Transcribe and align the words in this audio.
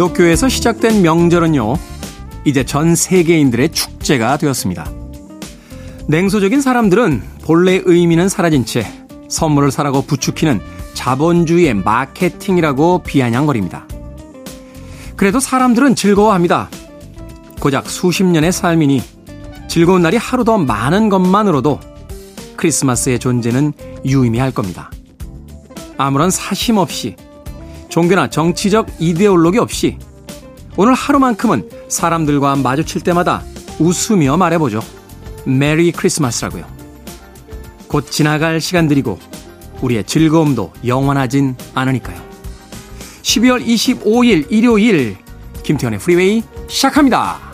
기독교에서 0.00 0.48
시작된 0.48 1.02
명절은요, 1.02 1.74
이제 2.46 2.64
전 2.64 2.94
세계인들의 2.94 3.68
축제가 3.68 4.38
되었습니다. 4.38 4.90
냉소적인 6.08 6.62
사람들은 6.62 7.22
본래 7.42 7.82
의미는 7.84 8.30
사라진 8.30 8.64
채 8.64 8.86
선물을 9.28 9.70
사라고 9.70 10.00
부추기는 10.00 10.58
자본주의의 10.94 11.74
마케팅이라고 11.74 13.02
비아냥거립니다. 13.02 13.86
그래도 15.16 15.38
사람들은 15.38 15.94
즐거워합니다. 15.96 16.70
고작 17.60 17.90
수십 17.90 18.24
년의 18.24 18.52
삶이니 18.52 19.02
즐거운 19.68 20.00
날이 20.00 20.16
하루 20.16 20.44
더 20.44 20.56
많은 20.56 21.10
것만으로도 21.10 21.78
크리스마스의 22.56 23.18
존재는 23.18 23.74
유의미할 24.06 24.50
겁니다. 24.50 24.90
아무런 25.98 26.30
사심 26.30 26.78
없이 26.78 27.16
종교나 27.90 28.30
정치적 28.30 28.88
이데올로기 28.98 29.58
없이 29.58 29.98
오늘 30.76 30.94
하루만큼은 30.94 31.68
사람들과 31.88 32.56
마주칠 32.56 33.02
때마다 33.02 33.42
웃으며 33.78 34.36
말해보죠. 34.36 34.80
Merry 35.44 35.92
Christmas라고요. 35.92 36.64
곧 37.88 38.08
지나갈 38.10 38.60
시간들이고 38.60 39.18
우리의 39.82 40.04
즐거움도 40.04 40.72
영원하진 40.86 41.56
않으니까요. 41.74 42.20
12월 43.22 43.64
25일 43.66 44.46
일요일 44.50 45.16
김태훈의 45.64 45.98
프리웨이 45.98 46.42
시작합니다. 46.68 47.49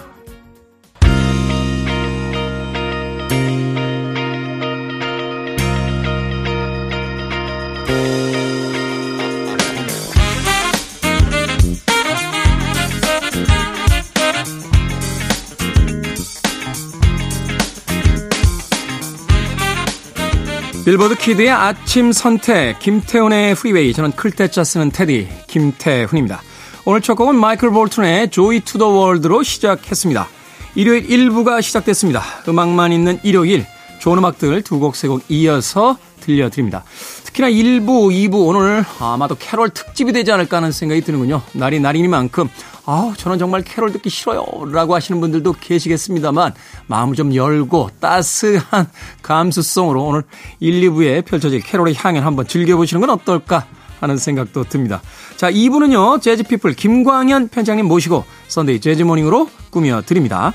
빌보드 20.87 21.17
키드의 21.17 21.51
아침 21.51 22.12
선택, 22.12 22.79
김태훈의 22.79 23.56
프리웨이. 23.56 23.92
저는 23.92 24.12
클 24.12 24.31
태 24.31 24.47
자 24.47 24.62
쓰는 24.62 24.93
태디, 24.92 25.27
김태훈입니다. 25.48 26.41
오늘 26.84 27.01
첫 27.01 27.17
곡은 27.17 27.34
마이클 27.34 27.70
볼튼의 27.70 28.31
Joy 28.31 28.61
to 28.61 28.78
the 28.78 28.86
World로 28.86 29.42
시작했습니다. 29.43 30.28
일요일 30.77 31.09
1부가 31.09 31.61
시작됐습니다. 31.61 32.23
음악만 32.47 32.93
있는 32.93 33.19
일요일, 33.25 33.67
좋은 33.98 34.19
음악들 34.19 34.62
두 34.62 34.78
곡, 34.78 34.95
세 34.95 35.09
곡 35.09 35.23
이어서 35.28 35.98
들려드립니다. 36.20 36.84
특히나 37.25 37.50
1부, 37.50 38.12
2부 38.12 38.47
오늘 38.47 38.84
아마도 39.00 39.34
캐롤 39.34 39.71
특집이 39.71 40.12
되지 40.12 40.31
않을까 40.31 40.59
하는 40.59 40.71
생각이 40.71 41.00
드는군요. 41.00 41.43
날이 41.53 41.81
날이니만큼 41.81 42.49
아우 42.86 43.14
저는 43.16 43.38
정말 43.38 43.62
캐롤 43.62 43.91
듣기 43.92 44.08
싫어요 44.08 44.47
라고 44.70 44.94
하시는 44.94 45.20
분들도 45.20 45.54
계시겠습니다만 45.60 46.54
마음을 46.86 47.16
좀 47.16 47.34
열고 47.34 47.91
따스한 48.00 48.88
감수성으로 49.22 50.04
오늘 50.04 50.22
1, 50.60 50.80
2부에 50.82 51.24
펼쳐질 51.24 51.60
캐롤의 51.60 51.97
향연 51.97 52.24
한번 52.24 52.47
즐겨보시는 52.47 53.00
건 53.00 53.10
어떨까 53.10 53.66
하는 53.98 54.16
생각도 54.19 54.64
듭니다. 54.64 55.00
자 55.36 55.50
2부는요 55.50 56.20
재즈피플 56.22 56.74
김광현 56.74 57.48
편집장님 57.49 57.87
모시고 57.86 58.24
Sunday 58.49 58.81
Jazz 58.81 58.99
Morning으로 58.99 59.49
꾸며드립니다. 59.70 60.53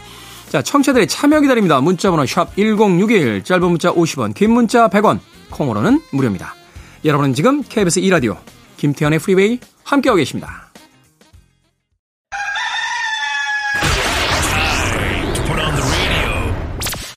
자 0.49 0.61
청취자들의 0.61 1.07
참여 1.07 1.41
기다립니다. 1.41 1.81
문자번호 1.81 2.25
샵 2.25 2.55
1061 2.55 3.43
짧은 3.43 3.69
문자 3.69 3.91
50원 3.91 4.33
긴 4.33 4.51
문자 4.51 4.87
100원 4.87 5.19
콩으로는 5.49 6.01
무료입니다. 6.11 6.55
여러분은 7.03 7.33
지금 7.33 7.61
KBS 7.63 7.99
2라디오 8.01 8.37
김태훈의 8.77 9.19
프리웨이 9.19 9.59
함께하고 9.83 10.17
계십니다. 10.17 10.60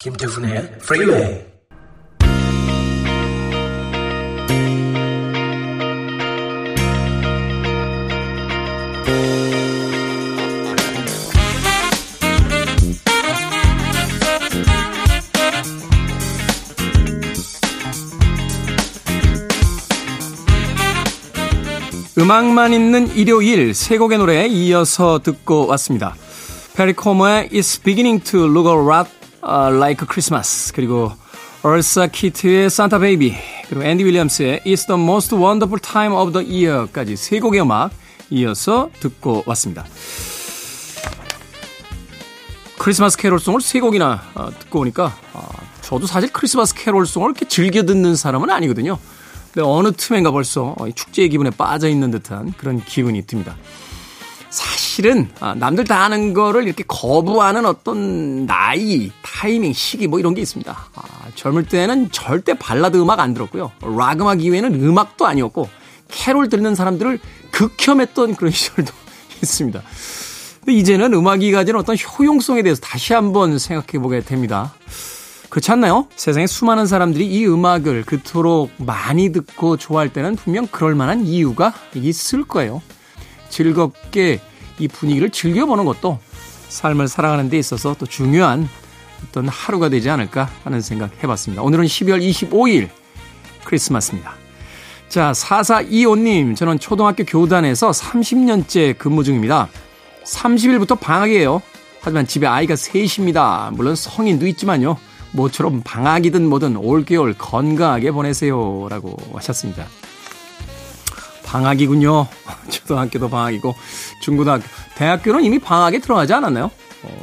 김태훈의 0.04 0.80
프리웨이 0.80 1.40
음악만 22.18 22.74
있는 22.74 23.08
일요일 23.16 23.72
세 23.72 23.96
곡의 23.96 24.18
노래 24.18 24.46
이어서 24.46 25.20
듣고 25.22 25.66
왔습니다. 25.68 26.14
페리 26.76 26.92
코머의 26.92 27.50
It's 27.50 27.82
Beginning 27.82 28.22
to 28.24 28.44
Look 28.44 28.68
a 28.68 28.76
Lot 28.76 29.08
Like 29.46 30.06
Christmas 30.08 30.72
그리고 30.72 31.12
얼사 31.62 32.08
키트의 32.08 32.66
Santa 32.66 32.98
Baby 32.98 33.36
그리고 33.68 33.84
앤디 33.84 34.04
윌리엄스의 34.04 34.60
It's 34.66 34.86
the 34.86 35.00
Most 35.00 35.34
Wonderful 35.34 35.80
Time 35.80 36.14
of 36.14 36.32
the 36.32 36.66
Year까지 36.66 37.16
세 37.16 37.40
곡의 37.40 37.62
음악 37.62 37.90
이어서 38.30 38.90
듣고 39.00 39.44
왔습니다. 39.46 39.84
크리스마스 42.78 43.16
캐롤송을 43.16 43.60
세 43.60 43.80
곡이나 43.80 44.22
어, 44.34 44.50
듣고 44.58 44.80
오니까 44.80 45.16
어, 45.32 45.48
저도 45.80 46.06
사실 46.06 46.32
크리스마스 46.32 46.74
캐롤송을 46.74 47.30
이렇게 47.30 47.48
즐겨 47.48 47.84
듣는 47.84 48.16
사람은 48.16 48.50
아니거든요. 48.50 48.98
근데 49.52 49.66
어느 49.66 49.92
틈엔가 49.92 50.32
벌써 50.32 50.74
축제의 50.94 51.28
기분에 51.28 51.50
빠져 51.50 51.88
있는 51.88 52.10
듯한 52.10 52.52
그런 52.58 52.84
기분이 52.84 53.22
듭니다. 53.26 53.56
사실은 54.54 55.28
아, 55.40 55.54
남들 55.54 55.82
다 55.82 56.04
아는 56.04 56.32
거를 56.32 56.64
이렇게 56.64 56.84
거부하는 56.86 57.66
어떤 57.66 58.46
나이, 58.46 59.10
타이밍, 59.22 59.72
시기 59.72 60.06
뭐 60.06 60.20
이런 60.20 60.32
게 60.34 60.40
있습니다. 60.42 60.72
아, 60.94 61.02
젊을 61.34 61.66
때는 61.66 62.12
절대 62.12 62.54
발라드 62.54 62.96
음악 62.96 63.18
안 63.18 63.34
들었고요. 63.34 63.72
락 63.98 64.20
음악 64.20 64.44
이외에는 64.44 64.74
음악도 64.74 65.26
아니었고 65.26 65.68
캐롤 66.06 66.48
듣는 66.48 66.76
사람들을 66.76 67.18
극혐했던 67.50 68.36
그런 68.36 68.52
시절도 68.54 68.92
있습니다. 69.42 69.82
근데 70.60 70.72
이제는 70.72 71.12
음악이 71.14 71.50
가진 71.50 71.74
어떤 71.74 71.96
효용성에 71.96 72.62
대해서 72.62 72.80
다시 72.80 73.12
한번 73.12 73.58
생각해 73.58 74.00
보게 74.00 74.20
됩니다. 74.20 74.72
그렇지 75.50 75.72
않나요? 75.72 76.06
세상에 76.14 76.46
수많은 76.46 76.86
사람들이 76.86 77.26
이 77.26 77.44
음악을 77.44 78.04
그토록 78.04 78.70
많이 78.76 79.32
듣고 79.32 79.76
좋아할 79.76 80.12
때는 80.12 80.36
분명 80.36 80.68
그럴 80.68 80.94
만한 80.94 81.26
이유가 81.26 81.74
있을 81.94 82.44
거예요. 82.44 82.82
즐겁게 83.54 84.40
이 84.80 84.88
분위기를 84.88 85.30
즐겨보는 85.30 85.84
것도 85.84 86.18
삶을 86.68 87.06
살아가는 87.06 87.48
데 87.48 87.56
있어서 87.56 87.94
또 87.96 88.04
중요한 88.04 88.68
어떤 89.28 89.48
하루가 89.48 89.88
되지 89.88 90.10
않을까 90.10 90.50
하는 90.64 90.80
생각 90.80 91.22
해봤습니다. 91.22 91.62
오늘은 91.62 91.84
12월 91.84 92.20
25일 92.20 92.88
크리스마스입니다. 93.62 94.34
자, 95.08 95.30
4425님, 95.30 96.56
저는 96.56 96.80
초등학교 96.80 97.24
교단에서 97.24 97.92
30년째 97.92 98.98
근무 98.98 99.22
중입니다. 99.22 99.68
30일부터 100.24 100.98
방학이에요. 100.98 101.62
하지만 102.00 102.26
집에 102.26 102.48
아이가 102.48 102.74
셋입니다. 102.74 103.70
물론 103.72 103.94
성인도 103.94 104.48
있지만요. 104.48 104.96
모처럼 105.30 105.82
방학이든 105.84 106.48
뭐든 106.48 106.76
올겨울 106.76 107.34
건강하게 107.38 108.10
보내세요. 108.10 108.88
라고 108.90 109.16
하셨습니다. 109.34 109.86
방학이군요. 111.54 112.26
초등학교도 112.68 113.30
방학이고, 113.30 113.76
중고등학교, 114.20 114.64
대학교는 114.96 115.44
이미 115.44 115.60
방학에 115.60 116.00
들어가지 116.00 116.32
않았나요? 116.32 116.68
어, 117.04 117.22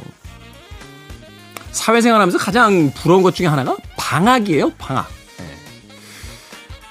사회생활 1.70 2.18
하면서 2.18 2.38
가장 2.38 2.90
부러운 2.94 3.22
것 3.22 3.34
중에 3.34 3.46
하나가 3.46 3.76
방학이에요, 3.98 4.70
방학. 4.78 5.06
네. 5.38 5.44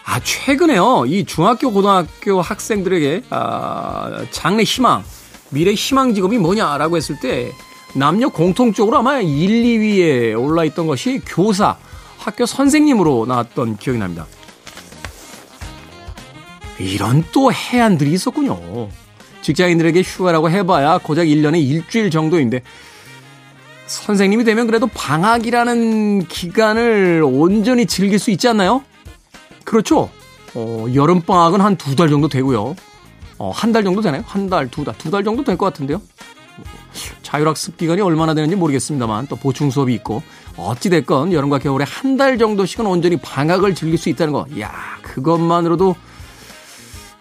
아, 0.06 0.20
최근에요, 0.20 1.06
이 1.08 1.26
중학교, 1.26 1.72
고등학교 1.72 2.42
학생들에게, 2.42 3.24
아, 3.32 4.24
장래 4.30 4.62
희망, 4.62 5.04
미래 5.50 5.74
희망 5.74 6.14
직업이 6.14 6.38
뭐냐라고 6.38 6.96
했을 6.96 7.20
때, 7.20 7.52
남녀 7.96 8.30
공통적으로 8.30 9.00
아마 9.00 9.20
1, 9.20 9.28
2위에 9.28 10.40
올라 10.40 10.64
있던 10.66 10.86
것이 10.86 11.20
교사, 11.26 11.76
학교 12.20 12.46
선생님으로 12.46 13.26
나왔던 13.28 13.78
기억이 13.78 13.98
납니다. 13.98 14.28
이런 16.82 17.24
또 17.32 17.52
해안들이 17.52 18.12
있었군요. 18.12 18.90
직장인들에게 19.42 20.02
휴가라고 20.02 20.50
해봐야 20.50 20.98
고작 21.00 21.26
1년에 21.26 21.62
일주일 21.62 22.12
정도인데, 22.12 22.62
선생님이 23.88 24.44
되면 24.44 24.68
그래도 24.68 24.88
방학이라는 24.88 26.28
기간을 26.28 27.24
온전히 27.26 27.86
즐길 27.86 28.20
수 28.20 28.32
있지 28.32 28.48
않나요? 28.48 28.84
그렇죠. 29.66 30.10
어, 30.54 30.86
여름방학은 30.94 31.60
한 31.62 31.76
두 31.78 31.96
달 31.96 32.10
정도 32.10 32.28
되고요. 32.28 32.76
어, 33.38 33.52
한 33.52 33.72
달 33.74 33.84
정도 33.84 34.02
되나요? 34.02 34.24
한 34.28 34.50
달, 34.50 34.70
두 34.70 34.84
달, 34.84 34.98
두 34.98 35.10
달 35.12 35.24
정도 35.24 35.44
될 35.44 35.58
것 35.58 35.66
같은데요. 35.66 36.02
자율학습 37.24 37.78
기간이 37.78 38.02
얼마나 38.02 38.34
되는지 38.34 38.56
모르겠습니다만 38.58 39.28
또 39.28 39.36
보충 39.38 39.72
수업이 39.72 39.94
있고 39.94 40.22
어찌됐건 40.58 41.32
여름과 41.34 41.60
겨울에 41.60 41.86
한 41.88 42.18
달 42.18 42.38
정도씩은 42.38 42.86
온전히 42.86 43.16
방학을 43.18 43.74
즐길 43.74 43.98
수 43.98 44.10
있다는 44.10 44.34
거. 44.34 44.46
야 44.60 44.72
그것만으로도 45.02 45.96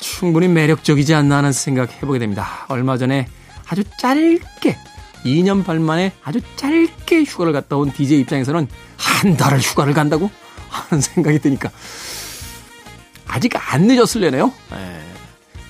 충분히 0.00 0.49
매력적이지 0.49 1.14
않나 1.14 1.38
하는 1.38 1.52
생각 1.52 1.93
해보게 1.93 2.19
됩니다. 2.19 2.67
얼마 2.69 2.97
전에 2.97 3.29
아주 3.69 3.85
짧게 3.99 4.76
2년 5.25 5.64
반 5.64 5.82
만에 5.82 6.12
아주 6.25 6.41
짧게 6.56 7.25
휴가를 7.25 7.52
갔다 7.52 7.76
온 7.76 7.93
DJ 7.93 8.20
입장에서는 8.20 8.67
한 8.97 9.37
달을 9.37 9.61
휴가를 9.61 9.93
간다고 9.93 10.31
하는 10.69 11.00
생각이 11.00 11.38
드니까 11.38 11.70
아직 13.26 13.52
안 13.73 13.87
늦었을래네요. 13.87 14.52
예. 14.73 15.00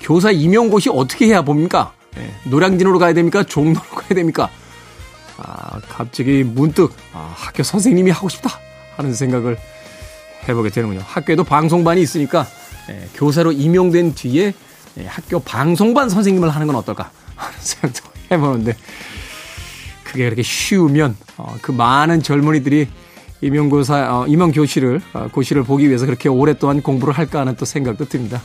교사 0.01 0.31
임용고시 0.31 0.91
어떻게 0.91 1.27
해야 1.27 1.43
봅니까? 1.43 1.93
예. 2.17 2.33
노량진으로 2.45 2.99
가야 2.99 3.13
됩니까? 3.13 3.43
종로로 3.43 3.89
가야 3.91 4.09
됩니까? 4.11 4.49
아, 5.37 5.81
갑자기 5.89 6.43
문득 6.45 6.95
아, 7.13 7.33
학교 7.37 7.63
선생님이 7.63 8.11
하고 8.11 8.29
싶다 8.29 8.51
하는 8.97 9.13
생각을 9.13 9.59
해보게 10.49 10.71
되는군요. 10.71 11.03
학교에도 11.05 11.45
방송반이 11.45 12.01
있으니까 12.01 12.47
예, 12.47 12.60
교사로 13.15 13.53
임용된 13.53 14.15
뒤에 14.15 14.55
예, 14.99 15.07
학교 15.07 15.41
방송반 15.41 16.09
선생님을 16.09 16.51
하는 16.51 16.67
건 16.67 16.77
어떨까 16.77 17.11
하는 17.37 17.59
생각도 17.61 18.11
해보는데 18.31 18.77
그게 20.05 20.25
그렇게 20.25 20.43
쉬우면 20.43 21.17
어, 21.37 21.57
그 21.63 21.71
많은 21.71 22.23
젊은이들이 22.23 22.89
임용고사 23.43 24.09
어, 24.11 24.27
임용교실을 24.27 25.01
어, 25.13 25.29
고시를 25.33 25.63
보기 25.63 25.89
위해서 25.89 26.05
그렇게 26.05 26.29
오랫동안 26.29 26.83
공부를 26.83 27.15
할까 27.15 27.41
하는 27.41 27.57
또 27.57 27.65
생각도 27.65 28.07
듭니다. 28.07 28.43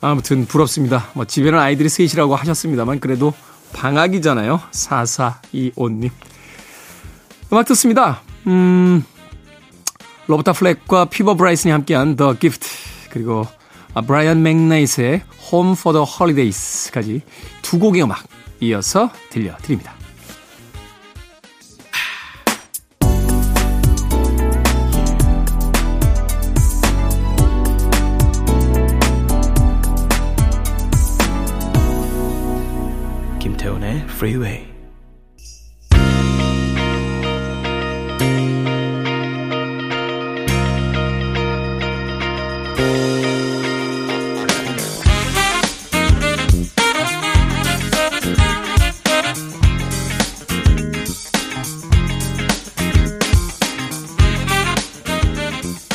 아무튼 0.00 0.46
부럽습니다. 0.46 1.10
뭐 1.14 1.24
집에는 1.24 1.58
아이들이 1.58 1.88
셋이라고 1.88 2.36
하셨습니다만 2.36 3.00
그래도 3.00 3.32
방학이잖아요. 3.72 4.60
4425님. 4.70 6.10
음악 7.52 7.66
듣습니다. 7.66 8.22
음, 8.46 9.04
로버타 10.26 10.52
플랙과 10.52 11.06
피보 11.06 11.34
브라이슨이 11.34 11.72
함께한 11.72 12.16
The 12.16 12.38
Gift 12.38 12.93
그리고 13.14 13.46
브라이언 14.06 14.42
맥나이트의 14.42 15.22
Home 15.52 15.74
for 15.78 15.96
the 15.96 16.04
Holidays까지 16.04 17.22
두 17.62 17.78
곡의 17.78 18.02
음악 18.02 18.24
이어서 18.60 19.08
들려드립니다. 19.30 19.94
김태훈의 33.38 33.98
Freeway 34.08 34.73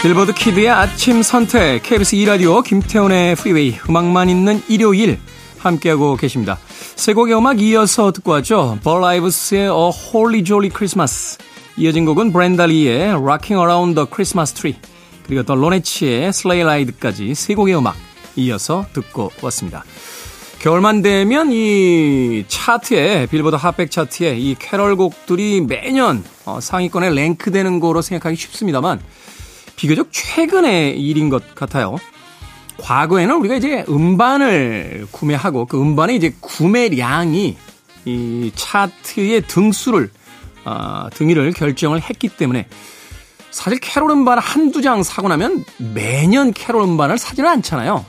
빌보드 0.09 0.33
키드의 0.33 0.69
아침 0.69 1.21
선택 1.21 1.83
KBS 1.83 2.15
2라디오 2.15 2.63
김태훈의 2.63 3.35
프리웨이 3.35 3.77
음악만 3.87 4.27
있는 4.27 4.59
일요일 4.67 5.19
함께하고 5.59 6.15
계십니다. 6.15 6.57
세 6.95 7.13
곡의 7.13 7.37
음악 7.37 7.61
이어서 7.61 8.11
듣고 8.11 8.31
왔죠. 8.31 8.79
벌 8.83 9.06
아이브스의 9.06 9.65
A 9.65 9.69
Holly 9.69 10.43
Jolly 10.43 10.71
Christmas 10.75 11.37
이어진 11.77 12.05
곡은 12.05 12.33
브렌다 12.33 12.84
리의 12.84 13.09
Rockin' 13.11 13.61
Around 13.61 13.93
the 13.93 14.07
Christmas 14.11 14.51
Tree 14.55 14.75
그리고 15.27 15.43
또 15.43 15.53
로네츠의 15.53 16.29
Sleigh 16.29 16.63
Ride까지 16.63 17.35
세 17.35 17.53
곡의 17.53 17.77
음악 17.77 17.95
이어서 18.35 18.87
듣고 18.93 19.31
왔습니다. 19.43 19.83
겨울만 20.57 21.03
되면 21.03 21.51
이 21.51 22.45
차트에 22.47 23.27
빌보드 23.27 23.57
핫백 23.57 23.91
차트에 23.91 24.39
이 24.39 24.55
캐럴 24.57 24.95
곡들이 24.95 25.61
매년 25.61 26.23
어, 26.45 26.59
상위권에 26.59 27.11
랭크되는 27.11 27.79
거로 27.79 28.01
생각하기 28.01 28.35
쉽습니다만 28.35 28.99
비교적 29.79 30.09
최근의 30.11 30.99
일인 30.99 31.29
것 31.29 31.55
같아요. 31.55 31.95
과거에는 32.81 33.35
우리가 33.37 33.55
이제 33.55 33.85
음반을 33.87 35.07
구매하고 35.09 35.67
그 35.67 35.79
음반의 35.79 36.17
이제 36.17 36.35
구매량이 36.41 37.55
이 38.03 38.51
차트의 38.53 39.43
등수를 39.43 40.11
어, 40.65 41.07
등위를 41.13 41.53
결정을 41.53 42.01
했기 42.01 42.27
때문에 42.27 42.67
사실 43.51 43.79
캐롤 43.79 44.11
음반 44.11 44.37
한두 44.37 44.81
장 44.81 45.01
사고 45.01 45.29
나면 45.29 45.63
매년 45.77 46.51
캐롤 46.51 46.83
음반을 46.83 47.17
사지는 47.17 47.49
않잖아요. 47.49 48.05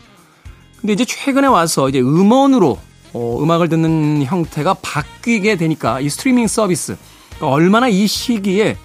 근데 0.80 0.94
이제 0.94 1.04
최근에 1.04 1.46
와서 1.46 1.88
이제 1.88 2.00
음원으로 2.00 2.80
어, 3.12 3.38
음악을 3.40 3.68
듣는 3.68 4.24
형태가 4.24 4.74
바뀌게 4.82 5.54
되니까 5.54 6.00
이 6.00 6.08
스트리밍 6.08 6.48
서비스 6.48 6.96
그러니까 7.36 7.46
얼마나 7.46 7.86
이 7.86 8.08
시기에 8.08 8.76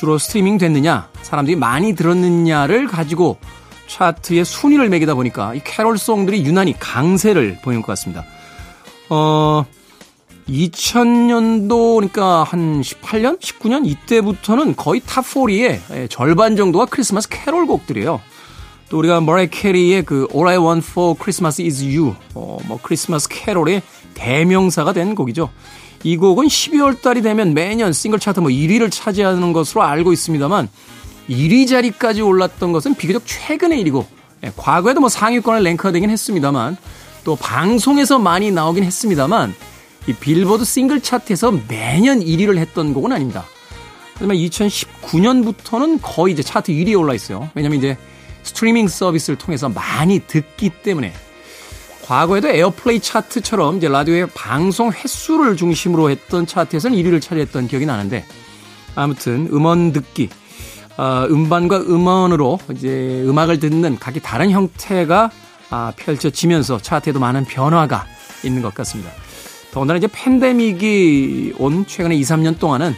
주로 0.00 0.16
스트리밍 0.16 0.56
됐느냐, 0.56 1.10
사람들이 1.20 1.56
많이 1.56 1.94
들었느냐를 1.94 2.86
가지고 2.86 3.36
차트의 3.86 4.46
순위를 4.46 4.88
매기다 4.88 5.12
보니까 5.12 5.54
이 5.54 5.60
캐롤송들이 5.62 6.42
유난히 6.46 6.74
강세를 6.78 7.58
보이는 7.60 7.82
것 7.82 7.88
같습니다. 7.88 8.24
어, 9.10 9.66
2000년도, 10.48 11.96
그러니까 11.96 12.44
한 12.44 12.80
18년? 12.80 13.38
19년? 13.40 13.86
이때부터는 13.86 14.74
거의 14.74 15.02
Top 15.02 15.34
forty의 15.34 16.08
절반 16.08 16.56
정도가 16.56 16.86
크리스마스 16.86 17.28
캐롤 17.28 17.66
곡들이에요. 17.66 18.22
또 18.88 18.98
우리가 18.98 19.20
머라이어 19.20 19.50
캐리의 19.50 20.04
그 20.04 20.26
All 20.34 20.48
I 20.48 20.56
Want 20.56 20.88
for 20.90 21.14
Christmas 21.14 21.60
is 21.60 21.84
You, 21.84 22.14
어, 22.34 22.56
뭐 22.64 22.78
크리스마스 22.82 23.28
캐롤의 23.28 23.82
대명사가 24.14 24.94
된 24.94 25.14
곡이죠. 25.14 25.50
이 26.02 26.16
곡은 26.16 26.46
12월 26.46 27.00
달이 27.00 27.22
되면 27.22 27.52
매년 27.52 27.92
싱글 27.92 28.18
차트 28.18 28.40
뭐 28.40 28.50
1위를 28.50 28.90
차지하는 28.90 29.52
것으로 29.52 29.82
알고 29.82 30.12
있습니다만 30.12 30.68
1위 31.28 31.68
자리까지 31.68 32.22
올랐던 32.22 32.72
것은 32.72 32.94
비교적 32.94 33.22
최근의 33.26 33.80
일이고 33.80 34.06
예, 34.44 34.52
과거에도 34.56 35.00
뭐 35.00 35.08
상위권에 35.08 35.62
랭크가 35.62 35.92
되긴 35.92 36.10
했습니다만 36.10 36.76
또 37.24 37.36
방송에서 37.36 38.18
많이 38.18 38.50
나오긴 38.50 38.84
했습니다만 38.84 39.54
이 40.06 40.12
빌보드 40.14 40.64
싱글 40.64 41.02
차트에서 41.02 41.52
매년 41.68 42.20
1위를 42.20 42.56
했던 42.56 42.94
곡은 42.94 43.12
아닙니다. 43.12 43.44
하지만 44.14 44.36
2019년부터는 44.36 45.98
거의 46.02 46.32
이제 46.32 46.42
차트 46.42 46.72
1위에 46.72 46.98
올라 46.98 47.14
있어요. 47.14 47.50
왜냐면 47.54 47.78
이제 47.78 47.96
스트리밍 48.42 48.88
서비스를 48.88 49.36
통해서 49.36 49.68
많이 49.68 50.20
듣기 50.20 50.70
때문에 50.82 51.12
과거에도 52.04 52.48
airplay 52.48 53.00
차트처럼 53.00 53.76
이제 53.76 53.88
라디오의 53.88 54.28
방송 54.34 54.90
횟수를 54.92 55.56
중심으로 55.56 56.10
했던 56.10 56.46
차트에서는 56.46 56.96
1위를 56.96 57.20
차지했던 57.20 57.68
기억이 57.68 57.86
나는데 57.86 58.24
아무튼 58.94 59.48
음원 59.52 59.92
듣기 59.92 60.28
어, 60.96 61.26
음반과 61.30 61.78
음원으로 61.78 62.58
이제 62.72 63.22
음악을 63.24 63.60
듣는 63.60 63.98
각기 63.98 64.20
다른 64.20 64.50
형태가 64.50 65.30
아, 65.70 65.92
펼쳐지면서 65.96 66.78
차트에도 66.78 67.20
많은 67.20 67.44
변화가 67.44 68.06
있는 68.44 68.60
것 68.60 68.74
같습니다. 68.74 69.10
더군다나 69.70 69.98
이제 69.98 70.08
팬데믹이 70.10 71.54
온 71.58 71.86
최근에 71.86 72.16
2, 72.16 72.22
3년 72.22 72.58
동안은 72.58 72.94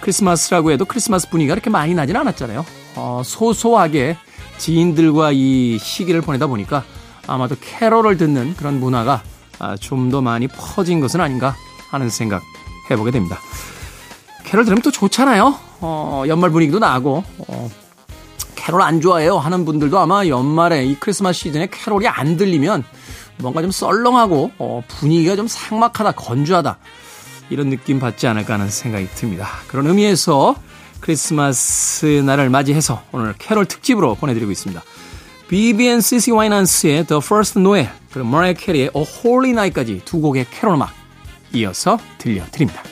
크리스마스라고 0.00 0.70
해도 0.70 0.84
크리스마스 0.86 1.28
분위기가 1.28 1.54
그렇게 1.54 1.70
많이 1.70 1.94
나지는 1.94 2.20
않았잖아요. 2.22 2.64
어, 2.96 3.22
소소하게 3.24 4.16
지인들과 4.56 5.32
이 5.32 5.78
시기를 5.78 6.22
보내다 6.22 6.46
보니까 6.46 6.84
아마도 7.28 7.54
캐롤을 7.60 8.16
듣는 8.16 8.54
그런 8.56 8.80
문화가 8.80 9.22
아, 9.58 9.76
좀더 9.76 10.20
많이 10.20 10.48
퍼진 10.48 11.00
것은 11.00 11.20
아닌가 11.20 11.54
하는 11.90 12.10
생각 12.10 12.42
해보게 12.90 13.10
됩니다. 13.10 13.38
캐롤 14.44 14.64
들으면 14.64 14.82
또 14.82 14.90
좋잖아요. 14.90 15.54
어, 15.80 16.24
연말 16.26 16.50
분위기도 16.50 16.78
나고 16.78 17.22
어, 17.38 17.70
캐롤 18.54 18.82
안 18.82 19.00
좋아해요 19.00 19.38
하는 19.38 19.64
분들도 19.64 19.98
아마 19.98 20.26
연말에 20.26 20.84
이 20.84 20.96
크리스마스 20.98 21.40
시즌에 21.40 21.68
캐롤이 21.70 22.08
안 22.08 22.36
들리면 22.36 22.84
뭔가 23.38 23.62
좀 23.62 23.70
썰렁하고 23.70 24.52
어, 24.58 24.82
분위기가 24.88 25.36
좀 25.36 25.46
삭막하다 25.46 26.12
건조하다 26.12 26.78
이런 27.50 27.70
느낌 27.70 27.98
받지 27.98 28.26
않을까 28.26 28.54
하는 28.54 28.68
생각이 28.68 29.08
듭니다. 29.14 29.48
그런 29.68 29.86
의미에서 29.86 30.56
크리스마스 31.00 32.06
날을 32.06 32.50
맞이해서 32.50 33.02
오늘 33.12 33.34
캐롤 33.38 33.66
특집으로 33.66 34.16
보내드리고 34.16 34.50
있습니다. 34.50 34.82
비비 35.48 35.79
앤 35.79 36.02
씨씨 36.02 36.30
와이넌스의 36.30 37.06
The 37.06 37.20
First 37.24 37.58
Noel, 37.58 37.88
그리고 38.12 38.28
머라이어 38.28 38.52
캐리의 38.52 38.90
O 38.94 39.02
Holy 39.02 39.50
Night까지 39.52 40.02
두 40.04 40.20
곡의 40.20 40.46
캐롤 40.50 40.74
음악 40.74 40.92
이어서 41.54 41.98
들려드립니다. 42.18 42.82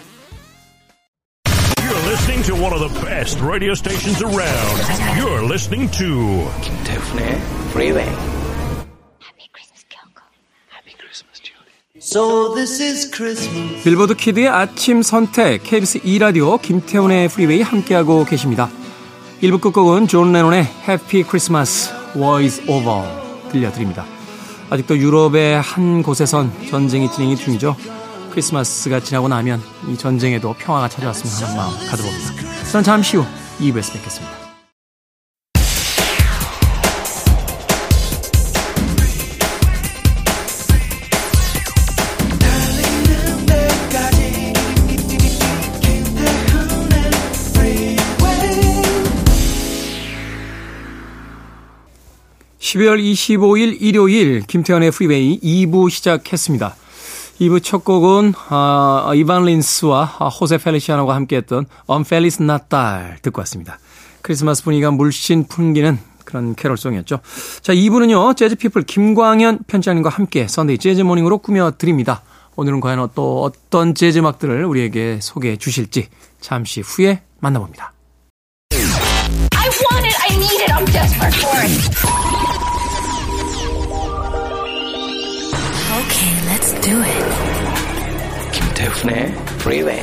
You're 1.76 2.08
listening 2.08 2.42
to 2.46 2.54
one 2.54 2.72
of 2.72 2.80
the 2.80 2.88
best 3.04 3.38
radio 3.44 3.72
stations 3.72 4.24
around. 4.24 4.80
You're 5.20 5.44
listening 5.44 5.90
to 5.98 6.48
김태훈의 6.62 7.40
Freeway. 7.76 8.08
Happy 9.20 9.48
Christmas, 9.52 9.84
Kyoko. 9.92 10.24
Happy 10.72 10.96
Christmas, 10.96 11.36
Julie. 11.44 12.00
So 12.00 12.54
this 12.54 12.80
is 12.80 13.10
Christmas. 13.10 13.84
빌보드 13.84 14.14
키드의 14.14 14.48
아침 14.48 15.02
선택 15.02 15.62
KBS 15.62 16.00
2 16.04 16.18
라디오 16.20 16.56
김태훈의 16.56 17.26
Freeway 17.26 17.62
함께하고 17.62 18.24
계십니다. 18.24 18.70
1부 19.42 19.60
끝곡은 19.60 20.08
존 20.08 20.32
레논의 20.32 20.66
Happy 20.88 21.22
Christmas 21.22 21.92
War 22.16 22.42
is 22.42 22.62
Over 22.68 23.08
들려드립니다. 23.50 24.04
아직도 24.70 24.98
유럽의 24.98 25.60
한 25.60 26.02
곳에선 26.02 26.50
전쟁이 26.68 27.10
진행이 27.10 27.36
중이죠. 27.36 27.76
크리스마스가 28.30 29.00
지나고 29.00 29.28
나면 29.28 29.62
이 29.88 29.96
전쟁에도 29.96 30.54
평화가 30.54 30.88
찾아왔으면 30.88 31.50
하는 31.50 31.56
마음 31.56 31.88
가져봅니다. 31.88 32.70
저는 32.70 32.84
잠시 32.84 33.16
후 33.16 33.24
2부에서 33.60 33.92
뵙겠습니다. 33.94 34.45
12월 52.66 53.00
25일 53.00 53.76
일요일 53.80 54.40
김태훈의 54.40 54.90
프리웨이 54.90 55.38
2부 55.40 55.88
시작했습니다. 55.88 56.74
2부 57.40 57.62
첫 57.62 57.84
곡은 57.84 58.32
어, 58.50 59.12
이반 59.14 59.44
린스와 59.44 60.04
호세 60.04 60.58
펠리시아노가 60.58 61.14
함께했던 61.14 61.66
Um 61.88 62.04
Feliz 62.04 62.42
Natal 62.42 63.18
듣고 63.22 63.40
왔습니다. 63.42 63.78
크리스마스 64.22 64.64
분위기가 64.64 64.90
물씬 64.90 65.46
풍기는 65.46 65.98
그런 66.24 66.56
캐롤송이었죠. 66.56 67.20
자, 67.60 67.72
2부는요. 67.72 68.36
재즈피플 68.36 68.82
김광현 68.82 69.60
편집장님과 69.68 70.10
함께 70.10 70.48
Sunday 70.48 70.78
Jazz 70.78 71.02
Morning으로 71.02 71.38
꾸며드립니다. 71.38 72.22
오늘은 72.56 72.80
과연 72.80 73.10
또 73.14 73.44
어떤 73.44 73.94
재즈 73.94 74.18
음악들을 74.18 74.64
우리에게 74.64 75.20
소개해 75.22 75.56
주실지 75.56 76.08
잠시 76.40 76.80
후에 76.80 77.22
만나봅니다. 77.38 77.92
Do 86.86 87.02
it. 87.02 88.52
김태훈의 88.52 89.34
Freeway. 89.56 90.00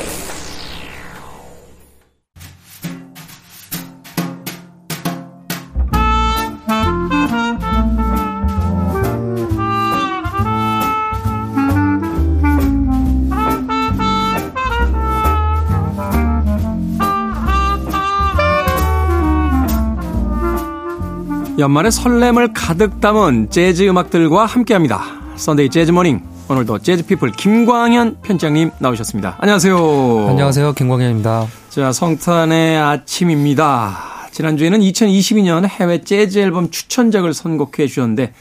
연말의 21.57 21.93
설렘을 21.93 22.51
가득 22.51 22.99
담은 22.99 23.49
재즈 23.49 23.87
음악들과 23.87 24.45
함께합니다. 24.45 25.01
Sunday 25.37 25.69
Jazz 25.69 25.91
Morning. 25.91 26.32
오늘도 26.49 26.79
재즈피플 26.79 27.31
김광현 27.31 28.17
편집장님 28.21 28.71
나오셨습니다. 28.79 29.37
안녕하세요. 29.39 30.27
안녕하세요. 30.29 30.73
김광현입니다. 30.73 31.47
자, 31.69 31.91
성탄의 31.91 32.77
아침입니다. 32.77 34.27
지난주에는 34.31 34.79
2022년 34.79 35.67
해외 35.67 36.01
재즈 36.01 36.39
앨범 36.39 36.69
추천작을 36.69 37.33
선곡해 37.33 37.87
주셨는데, 37.87 38.33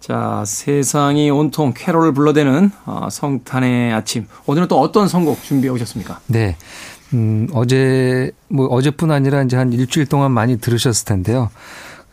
자, 0.00 0.42
세상이 0.46 1.30
온통 1.30 1.74
캐롤을 1.76 2.14
불러대는 2.14 2.70
어, 2.86 3.08
성탄의 3.10 3.92
아침. 3.92 4.26
오늘은 4.46 4.68
또 4.68 4.80
어떤 4.80 5.06
선곡 5.08 5.42
준비해 5.42 5.70
오셨습니까? 5.70 6.20
네. 6.26 6.56
음, 7.12 7.48
어제, 7.52 8.30
뭐, 8.48 8.66
어제뿐 8.66 9.10
아니라 9.10 9.42
이제 9.42 9.56
한 9.56 9.72
일주일 9.72 10.06
동안 10.06 10.32
많이 10.32 10.58
들으셨을 10.58 11.04
텐데요. 11.04 11.50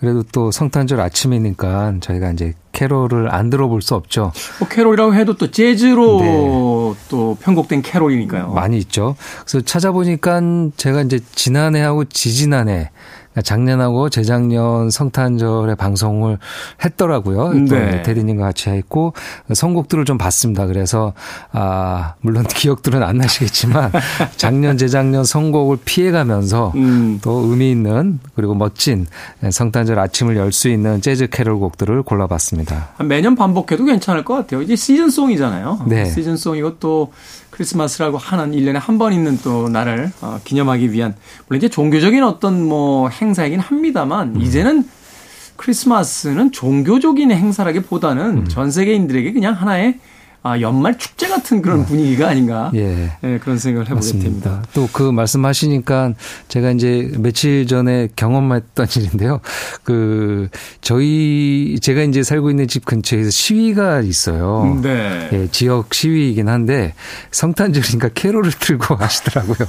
그래도 0.02 0.24
또 0.24 0.50
성탄절 0.50 1.00
아침이니까 1.00 1.94
저희가 2.02 2.32
이제 2.32 2.56
캐롤을 2.72 3.32
안 3.32 3.52
들어볼 3.52 3.84
수 3.84 3.94
없죠. 3.94 4.32
뭐 4.60 4.68
캐롤이라고 4.68 5.14
해도 5.14 5.38
또 5.38 5.52
재즈로 5.52 6.20
네. 6.22 7.06
또 7.10 7.38
편곡된 7.40 7.84
캐롤이니까요. 7.84 8.48
많이 8.48 8.80
있죠. 8.80 9.16
그래서 9.46 9.62
찾아보니까 9.62 10.42
제가 10.76 11.04
이제 11.04 11.20
지난해하고 11.36 12.06
지지난해 12.06 12.90
작년하고 13.44 14.10
재작년 14.10 14.90
성탄절에 14.90 15.76
방송을 15.76 16.38
했더라고요. 16.84 17.54
네. 17.54 18.02
대리님과 18.04 18.44
같이 18.46 18.70
했고 18.70 19.14
선곡들을 19.54 20.06
좀 20.06 20.18
봤습니다. 20.18 20.66
그래서 20.68 21.14
아 21.52 22.16
물론 22.22 22.44
기억들은 22.54 23.02
안 23.04 23.18
나시겠지만 23.18 23.92
작년 24.36 24.78
재작년 24.78 25.24
선곡을 25.24 25.78
피해가면서 25.86 26.74
음. 26.76 27.20
또 27.22 27.46
의미 27.50 27.72
있는 27.72 28.20
그리고 28.36 28.54
멋진 28.54 29.06
성탄절 29.50 29.98
아침을 30.00 30.36
열 30.36 30.52
수 30.52 30.68
있는 30.68 31.00
재즈 31.02 31.28
캐롤 31.28 31.60
곡들을 31.60 32.04
골라봤습니다. 32.04 32.90
매년 33.06 33.36
반복해도 33.36 33.86
괜찮을 33.86 34.26
것 34.26 34.34
같아요. 34.36 34.62
이제 34.62 34.76
시즌송이잖아요. 34.76 35.84
네. 35.88 36.06
시즌송이고 36.06 36.80
또 36.80 37.14
크리스마스라고 37.52 38.18
하는 38.18 38.52
1년에 38.52 38.74
한 38.80 38.98
번 38.98 39.14
있는 39.14 39.38
또 39.44 39.70
날을 39.70 40.12
어, 40.22 40.40
기념하기 40.44 40.92
위한 40.92 41.16
물론 41.48 41.58
이제 41.60 41.70
종교적인 41.70 42.24
어떤 42.24 42.64
뭐 42.64 43.08
행사이긴 43.22 43.60
합니다만 43.60 44.36
음. 44.36 44.42
이제는 44.42 44.86
크리스마스는 45.58 46.52
종교적인 46.52 47.32
행사라기보다는 47.32 48.38
음. 48.40 48.48
전 48.48 48.72
세계인들에게 48.72 49.34
그냥 49.34 49.54
하나의 49.54 50.00
아, 50.44 50.60
연말 50.60 50.98
축제 50.98 51.28
같은 51.28 51.62
그런 51.62 51.82
네. 51.82 51.86
분위기가 51.86 52.28
아닌가. 52.30 52.72
예. 52.74 53.12
네, 53.22 53.38
그런 53.38 53.60
생각을 53.60 53.86
해보게 53.86 53.94
맞습니다. 53.94 54.24
됩니다. 54.24 54.64
또 54.74 54.90
그 54.92 55.04
말씀하시니까 55.12 56.14
제가 56.48 56.72
이제 56.72 57.12
며칠 57.20 57.68
전에 57.68 58.08
경험했던 58.16 58.88
일인데요. 58.98 59.40
그, 59.84 60.50
저희, 60.82 61.78
제가 61.80 62.02
이제 62.02 62.24
살고 62.24 62.50
있는 62.50 62.68
집 62.68 62.86
근처에서 62.86 63.30
시위가 63.30 64.02
있어요. 64.02 64.80
네. 64.82 65.30
예, 65.32 65.48
지역 65.52 65.94
시위이긴 65.94 66.50
한데 66.50 66.96
성탄절이니까 67.30 68.10
캐롤을 68.16 68.52
들고 68.60 68.98
가시더라고요. 68.98 69.58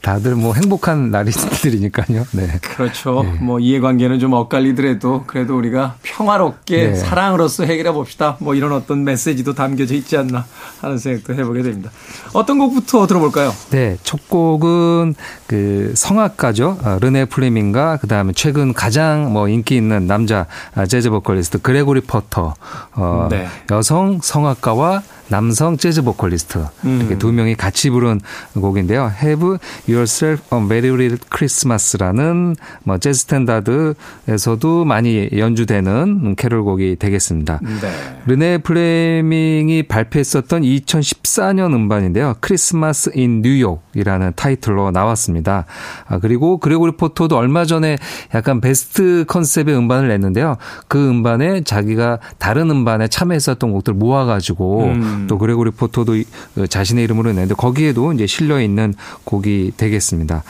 다들 0.00 0.36
뭐 0.36 0.54
행복한 0.54 1.10
날이들이니까요. 1.10 2.26
네. 2.32 2.58
그렇죠. 2.62 3.22
네. 3.24 3.32
뭐 3.40 3.58
이해관계는 3.58 4.18
좀 4.20 4.32
엇갈리더라도 4.32 5.24
그래도 5.26 5.56
우리가 5.56 5.96
평화롭게 6.02 6.88
네. 6.88 6.94
사랑으로서 6.94 7.64
해결해 7.64 7.92
봅시다. 7.92 8.36
뭐 8.38 8.54
이런 8.54 8.72
어떤 8.72 9.04
메시지도 9.04 9.54
담겨져 9.54 9.94
있지 9.94 10.16
않나 10.16 10.46
하는 10.80 10.98
생각도 10.98 11.34
해보게 11.34 11.62
됩니다. 11.62 11.90
어떤 12.32 12.58
곡부터 12.58 13.06
들어볼까요? 13.06 13.52
네. 13.70 13.96
첫 14.02 14.28
곡은 14.28 15.14
그 15.46 15.92
성악가죠. 15.96 16.78
어, 16.82 16.98
르네 17.00 17.26
플레밍과 17.26 17.98
그 18.00 18.06
다음에 18.06 18.32
최근 18.34 18.72
가장 18.72 19.32
뭐 19.32 19.48
인기 19.48 19.76
있는 19.76 20.06
남자 20.06 20.46
아, 20.74 20.86
재즈 20.86 21.10
보컬리스트 21.10 21.60
그레고리 21.60 22.02
포터. 22.02 22.54
어, 22.92 23.28
네. 23.30 23.46
여성 23.70 24.20
성악가와 24.22 25.02
남성 25.28 25.76
재즈 25.76 26.02
보컬리스트 26.02 26.64
음. 26.84 26.98
이렇게 27.00 27.18
두 27.18 27.32
명이 27.32 27.54
같이 27.54 27.90
부른 27.90 28.20
곡인데요. 28.54 29.10
Have 29.22 29.58
Yourself 29.88 30.42
a 30.54 30.60
Merry 30.60 30.94
Little 30.94 31.18
Christmas라는 31.34 32.56
뭐 32.84 32.98
재즈 32.98 33.20
스탠다드에서도 33.20 34.84
많이 34.84 35.28
연주되는 35.36 36.34
캐롤곡이 36.36 36.96
되겠습니다. 36.96 37.60
네. 37.62 38.18
르네 38.26 38.58
플레밍이 38.58 39.84
발표했었던 39.84 40.62
2014년 40.62 41.74
음반인데요. 41.74 42.34
Christmas 42.40 43.10
in 43.14 43.42
New 43.42 43.61
York이라는 43.61 44.32
타이틀로 44.36 44.90
나왔습니다. 44.90 45.66
아, 46.06 46.18
그리고 46.18 46.58
그레고리 46.58 46.92
포토도 46.92 47.36
얼마 47.36 47.64
전에 47.64 47.96
약간 48.34 48.60
베스트 48.60 49.24
컨셉의 49.26 49.76
음반을 49.76 50.08
냈는데요. 50.08 50.56
그 50.88 51.08
음반에 51.08 51.62
자기가 51.62 52.18
다른 52.38 52.70
음반에 52.70 53.08
참여했었던 53.08 53.72
곡들 53.72 53.94
모아가지고 53.94 54.84
음. 54.84 55.17
음. 55.22 55.26
또 55.28 55.38
그레고리 55.38 55.70
포토도 55.72 56.16
어, 56.56 56.66
자신의 56.66 57.04
이름으로 57.04 57.30
냈는데 57.30 57.54
거기에도 57.54 58.12
이제 58.12 58.26
실려 58.26 58.60
있는 58.60 58.94
곡이 59.24 59.72
되겠습니다. 59.76 60.42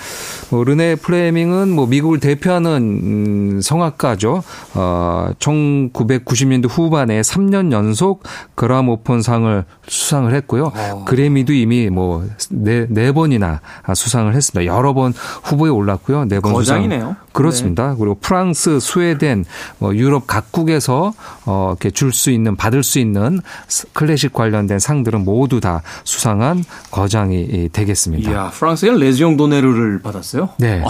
뭐 0.51 0.65
르네 0.65 0.97
플레밍은 0.97 1.71
뭐 1.71 1.87
미국을 1.87 2.21
대표하는 2.21 2.71
음, 2.71 3.61
성악가죠. 3.63 4.43
어 4.75 5.29
1990년대 5.39 6.69
후반에 6.69 7.21
3년 7.21 7.73
연속 7.73 8.23
그라모폰 8.55 9.23
상을 9.23 9.65
수상을 9.87 10.33
했고요. 10.35 10.65
오. 10.65 10.73
어. 10.75 11.05
그래미도 11.07 11.53
이미 11.53 11.89
뭐네 11.89 12.87
네 12.89 13.13
번이나 13.13 13.61
수상을 13.95 14.35
했습니다. 14.35 14.65
여러 14.73 14.93
번 14.95 15.13
후보에 15.45 15.71
올랐고요. 15.71 16.27
네번 16.27 16.53
수상. 16.65 16.83
그렇습니다. 17.33 17.91
네. 17.91 17.97
그리고 17.99 18.17
프랑스, 18.21 18.81
스웨덴, 18.81 19.45
뭐 19.79 19.95
유럽 19.95 20.27
각국에서 20.27 21.13
어 21.47 21.69
이렇게 21.71 21.91
줄 21.91 22.09
수 22.19 22.31
있는 22.31 22.57
받을 22.57 22.83
수 22.83 22.99
있는 22.99 23.41
클래식 23.93 24.33
관련 24.33 24.58
된 24.67 24.79
상들은 24.79 25.25
모두 25.25 25.61
다 25.61 25.83
수상한 26.05 26.65
거장이 26.91 27.69
되겠습니다. 27.73 28.31
이야, 28.31 28.51
프랑스의 28.51 28.99
레지옹 28.99 29.37
도네르를 29.37 30.01
받았어요? 30.03 30.51
네. 30.59 30.83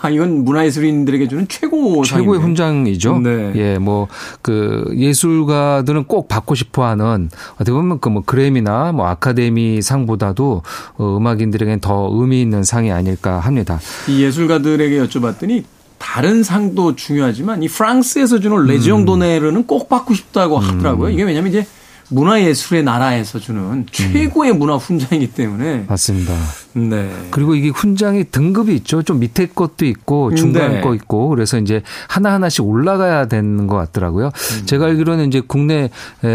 아, 0.00 0.08
이건 0.10 0.44
문화예술인들에게 0.44 1.28
주는 1.28 1.46
최고 1.48 2.02
최고의 2.04 2.40
훈장이죠. 2.40 3.18
네. 3.20 3.52
예, 3.56 3.78
뭐 3.78 4.08
그 4.42 4.84
예술가들은 4.96 6.04
꼭 6.04 6.28
받고 6.28 6.54
싶어하는 6.54 7.30
어떻게 7.54 7.72
보면 7.72 7.98
그 8.00 8.10
뭐 8.10 8.22
그래미나 8.26 8.90
뭐 8.92 9.06
아카데미 9.06 9.82
상보다도 9.82 10.62
어, 10.98 11.16
음악인들에게는 11.16 11.78
더 11.80 12.08
의미 12.12 12.40
있는 12.42 12.64
상이 12.64 12.90
아닐까 12.90 13.38
합니다. 13.38 13.78
이 14.08 14.22
예술가들에게 14.24 15.00
여쭤봤더니 15.06 15.62
다른 15.98 16.42
상도 16.42 16.96
중요하지만 16.96 17.62
이 17.62 17.68
프랑스에서 17.68 18.40
주는 18.40 18.64
레지옹 18.66 19.04
도네르는 19.04 19.66
꼭 19.66 19.88
받고 19.88 20.14
싶다고 20.14 20.58
하더라고요. 20.58 21.10
이게 21.10 21.22
왜냐면 21.22 21.50
이제 21.50 21.66
문화예술의 22.10 22.82
나라에서 22.82 23.38
주는 23.38 23.86
최고의 23.90 24.54
문화 24.54 24.76
훈장이기 24.76 25.32
때문에 25.32 25.86
맞습니다. 25.88 26.34
네. 26.74 27.10
그리고 27.30 27.54
이게 27.54 27.68
훈장이 27.68 28.24
등급이 28.30 28.74
있죠. 28.76 29.02
좀 29.02 29.20
밑에 29.20 29.46
것도 29.46 29.86
있고 29.86 30.34
중간 30.34 30.74
네. 30.74 30.80
거 30.80 30.94
있고 30.94 31.28
그래서 31.28 31.58
이제 31.58 31.82
하나 32.08 32.32
하나씩 32.32 32.64
올라가야 32.64 33.26
되는 33.26 33.66
것 33.66 33.76
같더라고요. 33.76 34.26
음. 34.26 34.66
제가 34.66 34.86
알기로는 34.86 35.28
이제 35.28 35.40
국내 35.46 35.90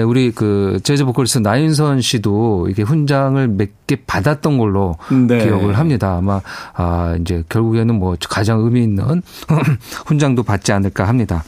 우리 0.06 0.32
그 0.32 0.80
재즈 0.84 1.06
보컬리스트 1.06 1.40
나인선 1.40 2.02
씨도 2.02 2.68
이게 2.70 2.82
훈장을 2.84 3.48
몇 3.48 3.70
개 3.88 3.98
받았던 4.08 4.58
걸로 4.58 4.98
네. 5.28 5.44
기억을 5.46 5.78
합니다. 5.78 6.16
아마 6.18 6.42
아 6.74 7.16
이제 7.22 7.44
결국에는 7.50 7.94
뭐 7.94 8.16
가장 8.30 8.60
의미 8.62 8.84
있는 8.84 9.22
훈장도 10.08 10.42
받지 10.42 10.72
않을까 10.72 11.08
합니다. 11.08 11.44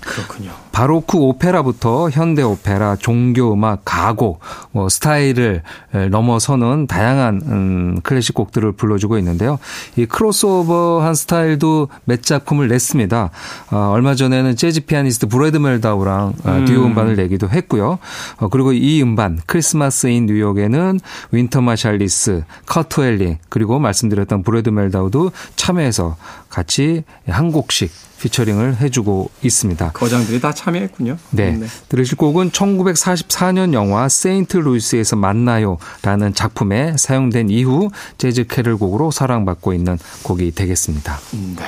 그렇군요. 0.00 0.52
바로크 0.76 1.16
오페라부터 1.16 2.10
현대 2.10 2.42
오페라, 2.42 2.96
종교 2.96 3.54
음악, 3.54 3.80
가곡, 3.86 4.40
뭐 4.72 4.90
스타일을 4.90 5.62
넘어서는 6.10 6.86
다양한 6.86 7.40
음, 7.46 8.00
클래식 8.02 8.34
곡들을 8.34 8.72
불러주고 8.72 9.16
있는데요. 9.16 9.58
이 9.96 10.04
크로스오버한 10.04 11.14
스타일도 11.14 11.88
몇 12.04 12.22
작품을 12.22 12.68
냈습니다. 12.68 13.30
어, 13.70 13.76
얼마 13.94 14.14
전에는 14.14 14.54
재즈 14.56 14.84
피아니스트 14.84 15.28
브래드 15.28 15.56
멜다우랑 15.56 16.34
어, 16.44 16.50
음. 16.50 16.64
듀오 16.66 16.84
음반을 16.84 17.16
내기도 17.16 17.48
했고요. 17.48 17.98
어, 18.36 18.48
그리고 18.48 18.74
이 18.74 19.02
음반 19.02 19.40
Christmas 19.46 20.11
in 20.11 20.26
New 20.26 20.44
York에는 20.44 21.00
윈튼 21.30 21.62
마샬리스, 21.62 22.44
커트 22.66 23.00
엘링 23.00 23.38
그리고 23.48 23.78
말씀드렸던 23.78 24.42
브래드 24.42 24.68
멜다우도 24.68 25.32
참여해서 25.56 26.18
같이 26.50 27.04
한 27.26 27.50
곡씩 27.50 27.90
피처링을 28.20 28.76
해주고 28.80 29.30
있습니다. 29.42 29.92
거장들이 29.92 30.40
다 30.40 30.52
참여했군요. 30.65 31.18
네. 31.30 31.52
네. 31.52 31.66
들으실 31.88 32.16
곡은 32.16 32.50
1944년 32.50 33.72
영화 33.74 34.08
세인트 34.08 34.56
루이스에서 34.56 35.16
만나요라는 35.16 36.34
작품에 36.34 36.96
사용된 36.96 37.50
이후 37.50 37.90
재즈 38.18 38.46
캐럴 38.48 38.76
곡으로 38.78 39.10
사랑받고 39.10 39.72
있는 39.72 39.98
곡이 40.22 40.52
되겠습니다. 40.52 41.18
네. 41.56 41.64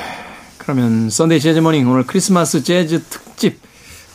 그러면 0.59 1.11
Sunday 1.11 1.41
Jazz 1.41 1.61
Morning 1.61 1.89
오늘 1.89 2.05
크리스마스 2.05 2.63
재즈 2.63 3.05
특집 3.05 3.69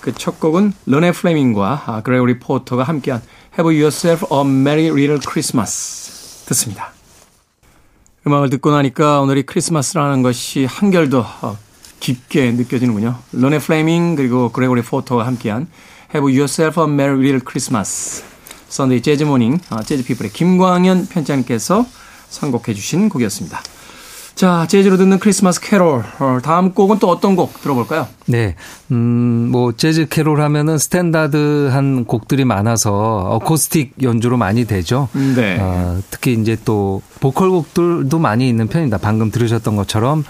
그 0.03 0.11
첫 0.11 0.39
곡은 0.41 0.73
르네 0.85 1.13
플레밍과 1.13 2.01
그레고리 2.03 2.39
포터가 2.39 2.83
함께한 2.83 3.21
Have 3.57 3.73
Yourself 3.73 4.25
a 4.33 4.41
Merry 4.41 4.87
Little 4.87 5.19
Christmas 5.21 6.43
듣습니다. 6.47 6.91
음악을 8.27 8.49
듣고 8.49 8.71
나니까 8.71 9.21
오늘이 9.21 9.43
크리스마스라는 9.43 10.21
것이 10.21 10.65
한결 10.65 11.09
더 11.09 11.25
깊게 12.03 12.51
느껴지는군요. 12.51 13.17
르네 13.31 13.59
플레밍 13.59 14.15
그리고 14.15 14.49
그레고리 14.49 14.81
포터가 14.81 15.25
함께한 15.25 15.67
Have 16.13 16.37
Yourself 16.37 16.81
a 16.81 16.85
Merry 16.85 17.17
Little 17.17 17.39
Christmas 17.49 18.23
Sunday 18.67 19.01
Jazz 19.01 19.23
Morning 19.23 19.59
재즈 19.85 20.03
피플의 20.03 20.33
김광현 20.33 21.07
편집장님께서 21.07 21.85
선곡해 22.29 22.73
주신 22.73 23.07
곡이었습니다. 23.07 23.61
자, 24.35 24.65
재즈로 24.67 24.97
듣는 24.97 25.19
크리스마스 25.19 25.61
캐롤. 25.61 26.03
어, 26.19 26.39
다음 26.41 26.73
곡은 26.73 26.97
또 26.99 27.07
어떤 27.09 27.35
곡 27.35 27.61
들어볼까요? 27.61 28.07
네. 28.25 28.55
음, 28.91 29.49
뭐, 29.51 29.73
재즈 29.73 30.07
캐롤 30.09 30.41
하면은 30.41 30.79
스탠다드한 30.79 32.05
곡들이 32.05 32.43
많아서 32.43 32.91
어코스틱 33.29 33.93
연주로 34.01 34.37
많이 34.37 34.65
되죠. 34.65 35.07
네. 35.35 35.57
어, 35.59 35.99
특히 36.09 36.33
이제 36.33 36.57
또 36.65 37.01
보컬 37.19 37.51
곡들도 37.51 38.17
많이 38.17 38.49
있는 38.49 38.67
편입니다. 38.67 38.97
방금 38.97 39.29
들으셨던 39.29 39.75
것처럼 39.75 40.23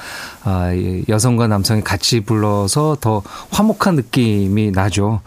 아, 0.44 0.70
여성과 1.08 1.48
남성이 1.48 1.82
같이 1.82 2.20
불러서 2.20 2.98
더 3.00 3.24
화목한 3.52 3.96
느낌이 3.96 4.72
나죠. 4.72 5.22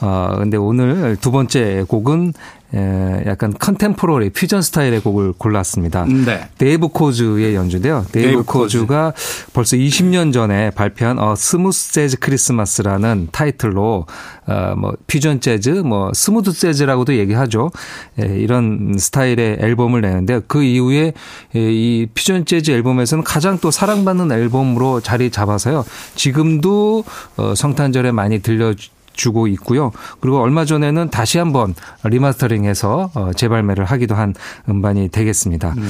어, 0.00 0.34
근데 0.38 0.56
오늘 0.56 1.16
두 1.20 1.30
번째 1.30 1.84
곡은 1.88 2.32
에, 2.72 3.24
약간 3.26 3.52
contemporary 3.58 4.30
퓨전 4.30 4.62
스타일의 4.62 5.00
곡을 5.00 5.32
골랐습니다. 5.36 6.04
네. 6.04 6.48
데이브 6.56 6.88
코즈의 6.88 7.56
연주인데요. 7.56 8.06
데이브, 8.12 8.28
데이브 8.28 8.42
코즈가 8.44 9.10
코즈. 9.10 9.50
벌써 9.52 9.76
20년 9.76 10.32
전에 10.32 10.70
발표한 10.70 11.18
어 11.18 11.34
Smooth 11.34 11.92
Jazz 11.92 12.18
Christmas라는 12.20 13.28
타이틀로 13.32 14.06
어 14.46 14.74
뭐 14.76 14.92
퓨전 15.08 15.40
재즈, 15.40 15.70
뭐 15.70 16.12
smooth 16.14 16.52
재즈라고도 16.52 17.16
얘기하죠. 17.16 17.72
에, 18.20 18.38
이런 18.38 18.94
스타일의 18.96 19.58
앨범을 19.60 20.00
내는데 20.00 20.40
그 20.46 20.62
이후에 20.62 21.12
이 21.54 22.06
퓨전 22.14 22.44
재즈 22.44 22.70
앨범에서는 22.70 23.24
가장 23.24 23.58
또 23.60 23.72
사랑받는 23.72 24.30
앨범으로 24.30 25.00
자리 25.00 25.30
잡아서요. 25.30 25.84
지금도 26.14 27.02
어 27.36 27.54
성탄절에 27.56 28.12
많이 28.12 28.38
들려 28.40 28.74
주고 29.20 29.46
있고요. 29.48 29.92
그리고 30.20 30.40
얼마 30.40 30.64
전에는 30.64 31.10
다시 31.10 31.36
한번 31.38 31.74
리마스터링해서 32.04 33.10
어, 33.14 33.30
재발매를 33.36 33.84
하기도 33.84 34.14
한 34.14 34.34
음반이 34.68 35.10
되겠습니다. 35.10 35.74
네. 35.76 35.82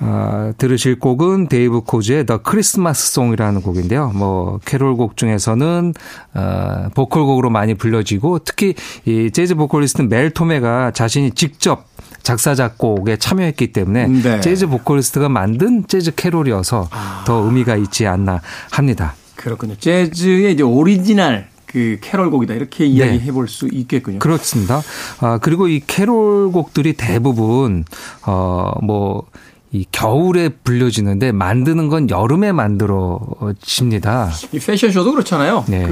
어, 0.00 0.52
들으실 0.58 0.98
곡은 0.98 1.48
데이브 1.48 1.80
코즈의 1.80 2.26
The 2.26 2.40
Christmas 2.46 3.12
Song이라는 3.12 3.62
곡인데요. 3.62 4.12
뭐 4.14 4.60
캐롤곡 4.66 5.16
중에서는 5.16 5.94
어, 6.34 6.88
보컬곡으로 6.94 7.48
많이 7.48 7.72
불려지고 7.74 8.40
특히 8.40 8.74
이 9.06 9.30
재즈 9.32 9.54
보컬리스트 9.54 10.02
멜 10.02 10.30
토메가 10.30 10.90
자신이 10.90 11.30
직접 11.30 11.86
작사 12.22 12.54
작곡에 12.54 13.16
참여했기 13.16 13.72
때문에 13.72 14.08
네. 14.08 14.40
재즈 14.40 14.66
보컬리스트가 14.66 15.30
만든 15.30 15.86
재즈 15.86 16.14
캐롤이어서 16.14 16.88
아. 16.90 17.24
더 17.26 17.44
의미가 17.44 17.76
있지 17.76 18.06
않나 18.06 18.42
합니다. 18.70 19.14
그렇군요. 19.36 19.76
재즈의 19.76 20.52
이제 20.52 20.62
오리지널 20.62 21.46
그 21.68 21.98
캐롤곡이다 22.00 22.54
이렇게 22.54 22.86
이야기해 22.86 23.26
네. 23.26 23.32
볼수 23.32 23.68
있겠군요. 23.70 24.18
그렇습니다. 24.18 24.82
아 25.20 25.38
그리고 25.38 25.68
이 25.68 25.80
캐롤곡들이 25.86 26.94
대부분 26.94 27.84
어뭐 28.26 29.26
이 29.70 29.84
겨울에 29.92 30.48
불려지는데 30.48 31.32
만드는 31.32 31.88
건 31.88 32.08
여름에 32.08 32.52
만들어집니다. 32.52 34.30
이 34.52 34.58
패션쇼도 34.58 35.12
그렇잖아요. 35.12 35.64
네. 35.68 35.86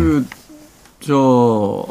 그저 0.98 1.84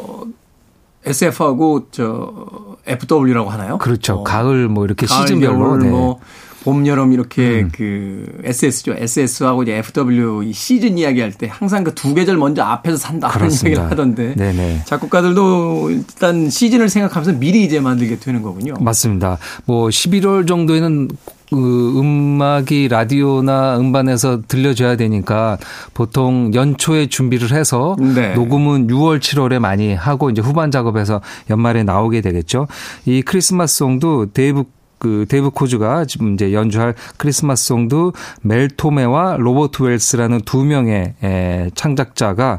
SS하고 1.04 1.86
저 1.92 2.76
FW라고 2.86 3.50
하나요? 3.50 3.78
그렇죠. 3.78 4.14
어, 4.14 4.24
가을 4.24 4.68
뭐 4.68 4.84
이렇게 4.84 5.06
가을, 5.06 5.28
시즌별로 5.28 5.76
네. 5.76 5.88
뭐 5.88 6.18
봄, 6.66 6.86
여름 6.86 7.12
이렇게 7.12 7.62
음. 7.62 7.70
그 7.72 8.40
SS죠. 8.44 8.94
SS하고 8.98 9.62
이제 9.62 9.76
FW 9.76 10.42
이 10.44 10.52
시즌 10.52 10.98
이야기할 10.98 11.32
때 11.32 11.48
항상 11.50 11.82
그 11.84 11.94
두 11.96 12.14
계절 12.14 12.36
먼저 12.36 12.62
앞에서 12.62 12.96
산다 12.98 13.28
그런 13.28 13.50
얘기를 13.50 13.82
하던데 13.82 14.34
네네. 14.36 14.82
작곡가들도 14.84 15.90
일단 15.90 16.50
시즌을 16.50 16.88
생각하면서 16.88 17.38
미리 17.38 17.64
이제 17.64 17.80
만들게 17.80 18.18
되는 18.18 18.42
거군요. 18.42 18.74
맞습니다. 18.80 19.38
뭐 19.64 19.88
11월 19.88 20.46
정도에는 20.46 21.08
그 21.50 21.98
음악이 21.98 22.88
라디오나 22.88 23.78
음반에서 23.78 24.42
들려줘야 24.48 24.96
되니까 24.96 25.58
보통 25.94 26.52
연초에 26.54 27.06
준비를 27.06 27.52
해서 27.52 27.96
네. 27.98 28.34
녹음은 28.34 28.88
6월, 28.88 29.20
7월에 29.20 29.58
많이 29.60 29.94
하고 29.94 30.28
이제 30.30 30.42
후반 30.42 30.70
작업에서 30.70 31.20
연말에 31.48 31.82
나오게 31.84 32.20
되겠죠. 32.20 32.66
이 33.04 33.22
Christmas 33.22 33.76
Song도 33.76 34.32
데이브 34.32 34.64
그 34.98 35.26
데이브 35.28 35.50
코즈가 35.50 36.04
지금 36.06 36.34
이제 36.34 36.52
연주할 36.52 36.94
Christmas 37.16 37.66
Song도 37.66 38.12
멜 38.42 38.68
토메와 38.76 39.36
로버트 39.38 39.82
웰스라는 39.82 40.40
두 40.42 40.64
명의 40.64 41.14
에, 41.22 41.70
창작자가 41.74 42.58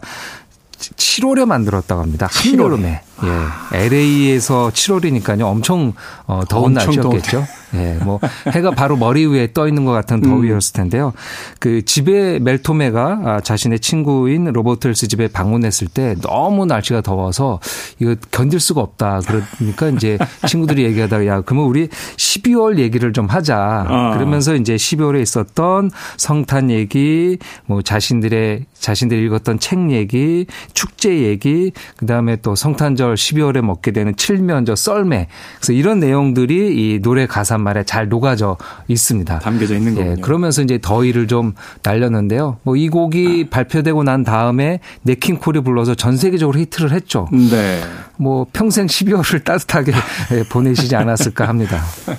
7월에 0.77 1.45
만들었다고 1.45 2.01
합니다. 2.01 2.27
7월에. 2.27 2.83
예. 3.23 3.77
LA에서 3.85 4.69
7월이니까요. 4.73 5.41
엄청 5.41 5.93
어, 6.27 6.43
더운 6.47 6.77
엄청 6.77 6.93
날씨였겠죠. 6.95 7.45
예. 7.73 7.97
뭐 8.03 8.19
해가 8.51 8.71
바로 8.71 8.95
머리 8.95 9.25
위에 9.25 9.51
떠 9.53 9.67
있는 9.67 9.85
것 9.85 9.91
같은 9.91 10.21
더위였을 10.21 10.73
텐데요. 10.73 11.13
그 11.59 11.83
집에 11.85 12.39
멜토메가 12.39 13.21
아, 13.23 13.39
자신의 13.41 13.79
친구인 13.79 14.45
로버트 14.45 14.87
웰스 14.87 15.07
집에 15.07 15.27
방문했을 15.27 15.87
때 15.87 16.15
너무 16.21 16.65
날씨가 16.65 17.01
더워서 17.01 17.59
이거 17.99 18.15
견딜 18.31 18.59
수가 18.59 18.81
없다. 18.81 19.21
그러니까 19.57 19.89
이제 19.89 20.17
친구들이 20.47 20.83
얘기하다가 20.83 21.25
야, 21.25 21.41
그러면 21.41 21.65
우리 21.65 21.87
12월 21.87 22.77
얘기를 22.77 23.13
좀 23.13 23.27
하자. 23.27 23.85
어. 23.89 24.13
그러면서 24.13 24.55
이제 24.55 24.75
12월에 24.75 25.21
있었던 25.21 25.91
성탄 26.17 26.69
얘기, 26.69 27.37
뭐 27.65 27.81
자신들의 27.81 28.65
자신들이 28.73 29.25
읽었던 29.25 29.59
책 29.59 29.91
얘기, 29.91 30.45
축제 30.73 31.19
얘기, 31.19 31.71
그다음에 31.97 32.37
또 32.37 32.55
성탄절 32.55 33.15
11월, 33.15 33.37
12월에 33.47 33.61
먹게 33.61 33.91
되는 33.91 34.15
칠면조, 34.15 34.75
썰매. 34.75 35.27
그래서 35.57 35.73
이런 35.73 35.99
내용들이 35.99 36.75
이 36.75 36.99
노래 37.01 37.25
가사 37.27 37.56
말에 37.61 37.83
잘 37.83 38.07
녹아져 38.07 38.57
있습니다. 38.87 39.39
담겨져 39.39 39.75
있는 39.75 39.95
거군요. 39.95 40.11
예, 40.17 40.21
그러면서 40.21 40.61
이제 40.61 40.79
더위를 40.81 41.27
좀 41.27 41.53
날렸는데요. 41.83 42.57
뭐 42.63 42.77
이 42.77 42.89
곡이 42.89 43.47
아. 43.47 43.49
발표되고 43.49 44.03
난 44.03 44.23
다음에 44.23 44.79
네킹콜이 45.01 45.61
불러서 45.61 45.95
전 45.95 46.15
세계적으로 46.15 46.59
히트를 46.59 46.91
했죠. 46.91 47.27
네. 47.31 47.81
뭐 48.17 48.45
평생 48.53 48.85
12월을 48.85 49.43
따뜻하게 49.43 49.93
보내시지 50.51 50.95
않았을까 50.95 51.47
합니다. 51.47 51.83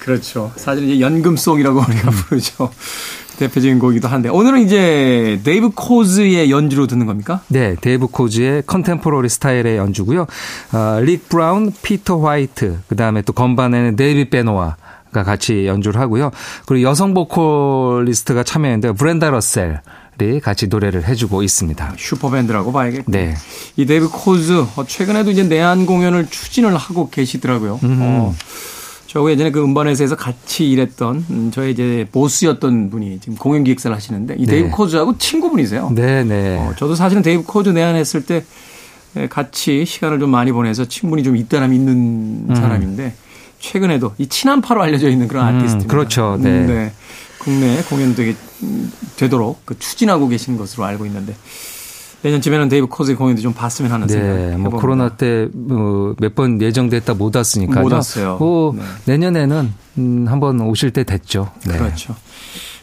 그렇죠. 0.00 0.52
사실 0.56 0.84
이제 0.84 1.00
연금송이라고 1.00 1.80
우리가 1.80 2.10
부르죠. 2.10 2.70
대표적인 3.36 3.78
곡이기도 3.78 4.08
한데 4.08 4.28
오늘은 4.28 4.62
이제 4.62 5.40
데이브 5.44 5.70
코즈의 5.74 6.50
연주로 6.50 6.86
듣는 6.86 7.06
겁니까? 7.06 7.40
네, 7.48 7.76
데이브 7.80 8.08
코즈의 8.08 8.64
contemporary 8.66 9.28
스타일의 9.28 9.76
연주고요. 9.76 10.26
어, 10.72 11.00
릭 11.00 11.28
브라운, 11.28 11.72
피터 11.82 12.20
화이트, 12.20 12.78
그 12.88 12.96
다음에 12.96 13.22
또 13.22 13.32
건반에는 13.32 13.96
데이빗 13.96 14.30
베누아가 14.30 15.22
같이 15.22 15.66
연주를 15.66 16.00
하고요. 16.00 16.30
그리고 16.66 16.88
여성 16.88 17.14
보컬리스트가 17.14 18.42
참여했는데 18.42 18.92
브렌다 18.92 19.30
러셀이 19.30 20.40
같이 20.40 20.68
노래를 20.68 21.06
해주고 21.06 21.42
있습니다. 21.42 21.94
슈퍼밴드라고 21.98 22.72
봐야겠고. 22.72 23.12
네. 23.12 23.34
이 23.76 23.84
데이브 23.84 24.08
코즈 24.10 24.64
어, 24.76 24.84
최근에도 24.86 25.30
이제 25.30 25.42
내한 25.42 25.84
공연을 25.86 26.28
추진을 26.30 26.74
하고 26.76 27.10
계시더라고요. 27.10 27.80
음. 27.82 27.98
어, 28.00 28.34
저하고 29.16 29.30
예전에 29.30 29.50
그 29.50 29.62
음반회사에서 29.62 30.16
같이 30.16 30.70
일했던 30.70 31.24
음, 31.30 31.50
저의 31.50 31.72
이제 31.72 32.06
보스였던 32.12 32.90
분이 32.90 33.20
지금 33.20 33.36
공연 33.36 33.64
기획사를 33.64 33.94
하시는데 33.94 34.36
이 34.38 34.46
데이브 34.46 34.66
네. 34.66 34.70
코즈하고 34.70 35.16
친구분이세요. 35.18 35.90
네, 35.94 36.22
네. 36.24 36.58
어, 36.58 36.74
저도 36.76 36.94
사실은 36.94 37.22
데이브 37.22 37.44
코즈 37.44 37.70
내한했을 37.70 38.26
때 38.26 38.44
같이 39.30 39.86
시간을 39.86 40.18
좀 40.18 40.30
많이 40.30 40.52
보내서 40.52 40.84
친분이 40.84 41.22
좀 41.22 41.36
있다람이 41.36 41.74
있는 41.74 41.94
음. 42.50 42.54
사람인데 42.54 43.14
최근에도 43.58 44.12
이 44.18 44.26
친한파로 44.26 44.82
알려져 44.82 45.08
있는 45.08 45.28
그런 45.28 45.48
음, 45.48 45.56
아티스트입니다. 45.56 45.90
그렇죠. 45.90 46.38
네. 46.40 46.66
네. 46.66 46.92
국내 47.38 47.80
공연 47.88 48.14
되게 48.14 48.34
되도록 49.16 49.64
그 49.64 49.78
추진하고 49.78 50.28
계시는 50.28 50.58
것으로 50.58 50.84
알고 50.84 51.06
있는데 51.06 51.34
내년쯤에는 52.26 52.68
데이브 52.68 52.86
코즈의 52.88 53.16
공연도 53.16 53.40
좀 53.42 53.52
봤으면 53.52 53.92
하는 53.92 54.06
네, 54.06 54.14
생각. 54.14 54.58
뭐 54.60 54.80
코로나 54.80 55.10
때 55.10 55.48
몇번 56.18 56.58
뭐 56.58 56.66
예정됐다 56.66 57.14
못 57.14 57.34
왔으니까요. 57.34 57.82
못 57.82 57.92
왔어요. 57.92 58.36
뭐 58.38 58.74
네. 58.76 58.82
내년에는 59.06 59.72
음, 59.98 60.24
한번 60.28 60.60
오실 60.60 60.90
때 60.92 61.04
됐죠. 61.04 61.50
네. 61.66 61.78
그렇죠. 61.78 62.14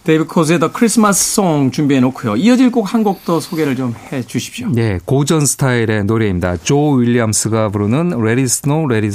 데이브 0.03 0.25
코즈의 0.25 0.59
The 0.59 0.71
Christmas 0.71 1.33
Song 1.35 1.71
준비해 1.71 2.01
놓고요. 2.01 2.35
이어질 2.35 2.71
곡 2.71 2.93
한 2.93 3.03
곡 3.03 3.23
더 3.25 3.39
소개를 3.39 3.75
좀 3.75 3.93
해 4.11 4.21
주십시오. 4.21 4.67
네, 4.69 4.99
고전 5.05 5.45
스타일의 5.45 6.03
노래입니다. 6.05 6.57
조 6.57 6.91
윌리엄스가 6.91 7.69
부르는 7.69 8.13
Let 8.13 8.41
It 8.41 8.43
Snow, 8.43 8.85
Let 8.91 9.05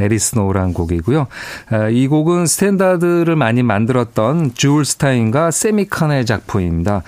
It 0.00 0.14
Snow라는 0.14 0.72
곡이고요. 0.74 1.26
아, 1.70 1.88
이 1.88 2.08
곡은 2.08 2.46
스탠다드를 2.46 3.36
많이 3.36 3.62
만들었던 3.62 4.52
줄 4.54 4.84
스타인과 4.84 5.52
새미 5.52 5.89
칸의 5.89 6.26
작품입니다. 6.26 7.02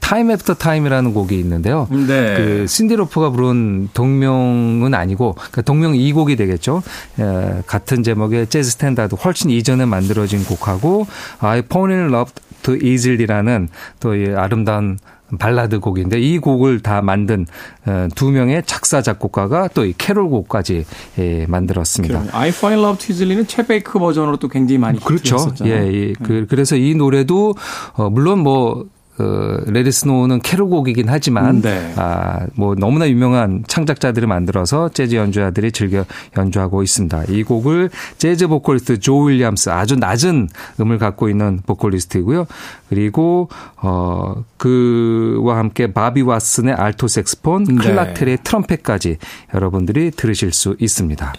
Time 0.00 0.30
After 0.30 0.54
Time이라는 0.54 1.14
곡이 1.14 1.38
있는데요. 1.38 1.86
네. 1.90 2.34
그 2.36 2.66
신디 2.68 2.94
로퍼가 2.94 3.30
부른 3.30 3.90
동명은 3.94 4.94
아니고 4.94 5.34
그러니까 5.34 5.62
동명이곡이 5.62 6.34
되겠죠. 6.36 6.82
아, 7.18 7.62
같은 7.66 8.02
제목의 8.02 8.48
재즈 8.48 8.70
스탠다드 8.72 9.14
훨씬 9.14 9.50
이전에 9.50 9.84
만들어진 9.84 10.44
곡하고 10.44 11.06
I 11.38 11.62
Fall 11.84 11.92
in 11.92 12.08
Love 12.14 12.32
Too 12.62 12.78
Easily라는 12.82 13.68
또 14.00 14.14
이 14.14 14.28
아름다운 14.34 14.98
발라드 15.38 15.80
곡인데 15.80 16.20
이 16.20 16.38
곡을 16.38 16.80
다 16.80 17.00
만든 17.02 17.46
어, 17.86 18.06
두 18.14 18.30
명의 18.30 18.62
작사 18.66 19.02
작곡가가 19.02 19.68
또 19.68 19.84
이 19.84 19.92
캐롤 19.96 20.28
곡까지 20.28 20.84
예, 21.18 21.46
만들었습니다. 21.46 22.24
I 22.32 22.50
Fall 22.50 22.76
in 22.78 22.84
Love 22.84 22.98
Too 22.98 23.12
Easily는 23.14 23.46
쳇 23.46 23.66
베이커 23.66 23.98
버전으로 23.98 24.36
또 24.36 24.48
굉장히 24.48 24.78
많이 24.78 25.00
그렇죠. 25.00 25.36
히트했었잖아요. 25.36 25.74
예, 25.74 25.92
예. 25.92 26.12
그, 26.22 26.46
그래서 26.48 26.76
이 26.76 26.94
노래도 26.94 27.54
어, 27.94 28.08
물론 28.10 28.40
뭐 28.40 28.86
어, 29.18 29.58
Let 29.66 29.82
It 29.82 29.92
Snow는 29.92 30.40
캐롤곡이긴 30.40 31.08
하지만 31.08 31.62
네. 31.62 31.92
아, 31.96 32.46
뭐 32.54 32.74
너무나 32.74 33.08
유명한 33.08 33.62
창작자들이 33.68 34.26
만들어서 34.26 34.88
재즈 34.88 35.14
연주자들이 35.14 35.70
즐겨 35.70 36.04
연주하고 36.36 36.82
있습니다. 36.82 37.24
이 37.28 37.44
곡을 37.44 37.90
재즈 38.18 38.48
보컬리스트 38.48 38.98
조 38.98 39.20
윌리엄스 39.22 39.70
아주 39.70 39.94
낮은 39.94 40.48
음을 40.80 40.98
갖고 40.98 41.28
있는 41.28 41.60
보컬리스트이고요. 41.64 42.46
그리고 42.88 43.48
어 43.76 44.44
그와 44.56 45.58
함께 45.58 45.92
바비 45.92 46.22
왓슨의 46.24 46.78
알토 46.78 47.06
색스폰, 47.06 47.64
네. 47.64 47.74
클라크 47.76 48.13
테리의 48.13 48.38
트럼펫까지 48.42 49.18
여러분들이 49.54 50.10
들으실 50.10 50.52
수 50.52 50.76
있습니다. 50.80 51.34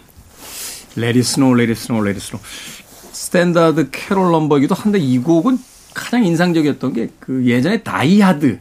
Let 0.96 1.12
It 1.12 1.24
Snow, 1.24 1.56
Let 1.56 1.68
It 1.68 1.76
Snow, 1.76 2.04
Let 2.04 2.14
It 2.14 2.22
Snow. 2.22 2.42
스탠다드 3.12 3.90
캐롤 3.92 4.32
넘버이기도 4.32 4.76
한데 4.76 5.00
이 5.00 5.18
곡은 5.20 5.58
가장 5.96 6.24
인상적이었던 6.26 6.94
게 6.94 7.10
그 7.20 7.44
예전에 7.46 7.82
다이하드 7.82 8.60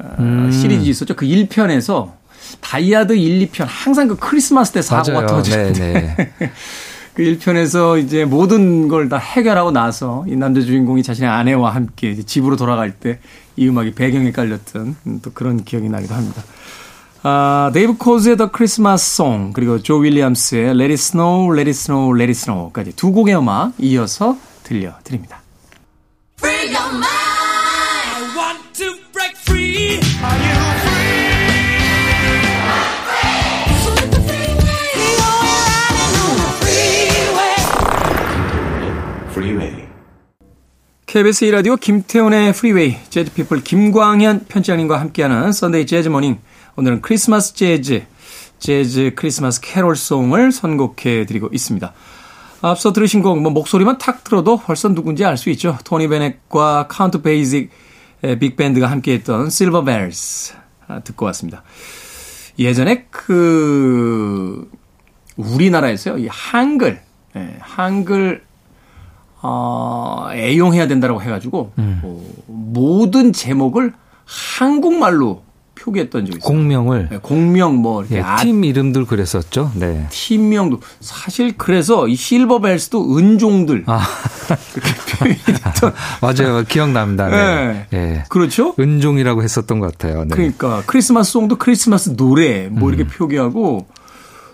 어, 0.00 0.16
음. 0.18 0.50
시리즈 0.50 0.88
있었죠. 0.88 1.14
그 1.14 1.26
1편에서 1.26 2.10
다이하드 2.60 3.12
1, 3.12 3.48
2편 3.48 3.66
항상 3.68 4.08
그 4.08 4.16
크리스마스 4.16 4.72
때 4.72 4.82
사고가 4.82 5.26
터지는데 5.26 6.32
그 7.14 7.22
1편에서 7.22 8.02
이제 8.02 8.24
모든 8.24 8.88
걸 8.88 9.08
다 9.08 9.18
해결하고 9.18 9.70
나서 9.72 10.24
이 10.28 10.36
남자 10.36 10.60
주인공이 10.60 11.02
자신의 11.02 11.28
아내와 11.30 11.74
함께 11.74 12.16
집으로 12.22 12.56
돌아갈 12.56 12.92
때 12.92 13.18
이 13.56 13.66
음악이 13.68 13.94
배경에 13.94 14.30
깔렸던 14.30 14.96
또 15.20 15.32
그런 15.34 15.64
기억이 15.64 15.88
나기도 15.88 16.14
합니다. 16.14 16.44
아, 17.24 17.72
데이브 17.74 17.96
코즈의 17.96 18.36
The 18.36 18.50
Christmas 18.54 19.02
Song 19.14 19.52
그리고 19.52 19.82
조 19.82 19.96
윌리엄스의 19.96 20.66
Let 20.70 20.84
It 20.84 20.92
Snow, 20.94 21.52
Let 21.52 21.68
It 21.68 21.70
Snow, 21.70 22.14
Let 22.16 22.30
It 22.30 22.38
Snow까지 22.38 22.92
두 22.94 23.10
곡의 23.10 23.36
음악 23.36 23.72
이어서 23.80 24.36
들려드립니다. 24.62 25.42
KBS 41.08 41.46
2라디오 41.46 41.80
김태훈의 41.80 42.52
프리웨이 42.52 42.98
재즈피플 43.08 43.64
김광현 43.64 44.44
편집장님과 44.46 45.00
함께하는 45.00 45.52
Sunday 45.52 45.86
Jazz 45.86 46.10
Morning 46.10 46.38
오늘은 46.76 47.00
크리스마스 47.00 47.54
재즈 47.54 48.04
재즈 48.58 49.12
크리스마스 49.16 49.62
캐롤송을 49.62 50.52
선곡해 50.52 51.24
드리고 51.24 51.48
있습니다. 51.50 51.94
앞서 52.60 52.92
들으신 52.92 53.22
곡, 53.22 53.40
뭐 53.40 53.50
목소리만 53.50 53.96
탁 53.96 54.22
들어도 54.22 54.58
벌써 54.58 54.90
누군지 54.90 55.24
알 55.24 55.38
수 55.38 55.48
있죠. 55.48 55.78
토니 55.82 56.08
베넷과 56.08 56.88
카운트 56.88 57.22
베이시 57.22 57.70
빅밴드가 58.20 58.90
함께했던 58.90 59.48
Silver 59.48 60.07
Bells 60.07 60.56
아, 60.88 61.00
듣고 61.00 61.24
왔습니다. 61.24 61.62
예전에 62.58 63.06
그 63.08 64.70
우리나라에서요, 65.36 66.18
이 66.18 66.28
한글, 66.28 67.00
예, 67.34 67.56
한글 67.60 68.42
어, 69.40 70.28
애용해야 70.32 70.88
된다라고 70.88 71.22
해가지고 71.22 71.72
음. 71.78 72.00
어, 72.02 72.20
모든 72.46 73.32
제목을 73.32 73.92
한국말로 74.24 75.42
표기했던 75.78 76.26
적이 76.26 76.38
있어요. 76.38 76.48
공명을 76.48 77.08
네, 77.10 77.18
공명 77.18 77.76
뭐 77.76 78.00
이렇게 78.02 78.16
예, 78.16 78.20
아, 78.20 78.36
팀 78.36 78.64
이름들 78.64 79.06
그랬었죠. 79.06 79.70
네. 79.76 80.06
팀명도 80.10 80.80
사실 81.00 81.56
그래서 81.56 82.08
이 82.08 82.16
실버벨스도 82.16 83.16
은종들 83.16 83.84
아. 83.86 84.00
그렇게 84.74 85.38
맞아요. 86.20 86.64
기억납니다. 86.64 87.28
네. 87.28 87.86
네. 87.90 87.98
예. 87.98 88.24
그렇죠. 88.28 88.74
은종이라고 88.78 89.42
했었던 89.42 89.78
것 89.78 89.92
같아요. 89.92 90.24
네. 90.24 90.30
그러니까 90.34 90.82
크리스마스 90.86 91.32
송도 91.32 91.56
크리스마스 91.56 92.16
노래 92.16 92.68
뭐 92.68 92.90
이렇게 92.90 93.04
음. 93.04 93.08
표기하고 93.08 93.86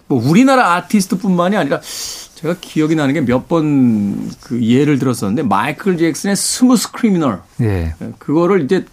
뭐 0.06 0.28
우리나라 0.28 0.74
아티스트뿐만이 0.74 1.56
아니라 1.56 1.80
제가 2.34 2.56
기억이 2.60 2.94
나는 2.96 3.14
게 3.14 3.20
몇 3.20 3.48
번 3.48 4.30
그 4.40 4.62
예를 4.62 4.98
들었었는데 4.98 5.42
마이클 5.44 5.96
잭슨의 5.96 6.36
Smooth 6.36 6.90
Criminal 6.92 7.40
예. 7.60 7.94
그거를 8.18 8.62
이제 8.64 8.84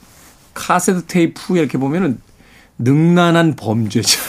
카세트 0.54 1.06
테이프 1.08 1.58
이렇게 1.58 1.78
보면은 1.78 2.20
능란한 2.78 3.56
범죄죠. 3.56 4.20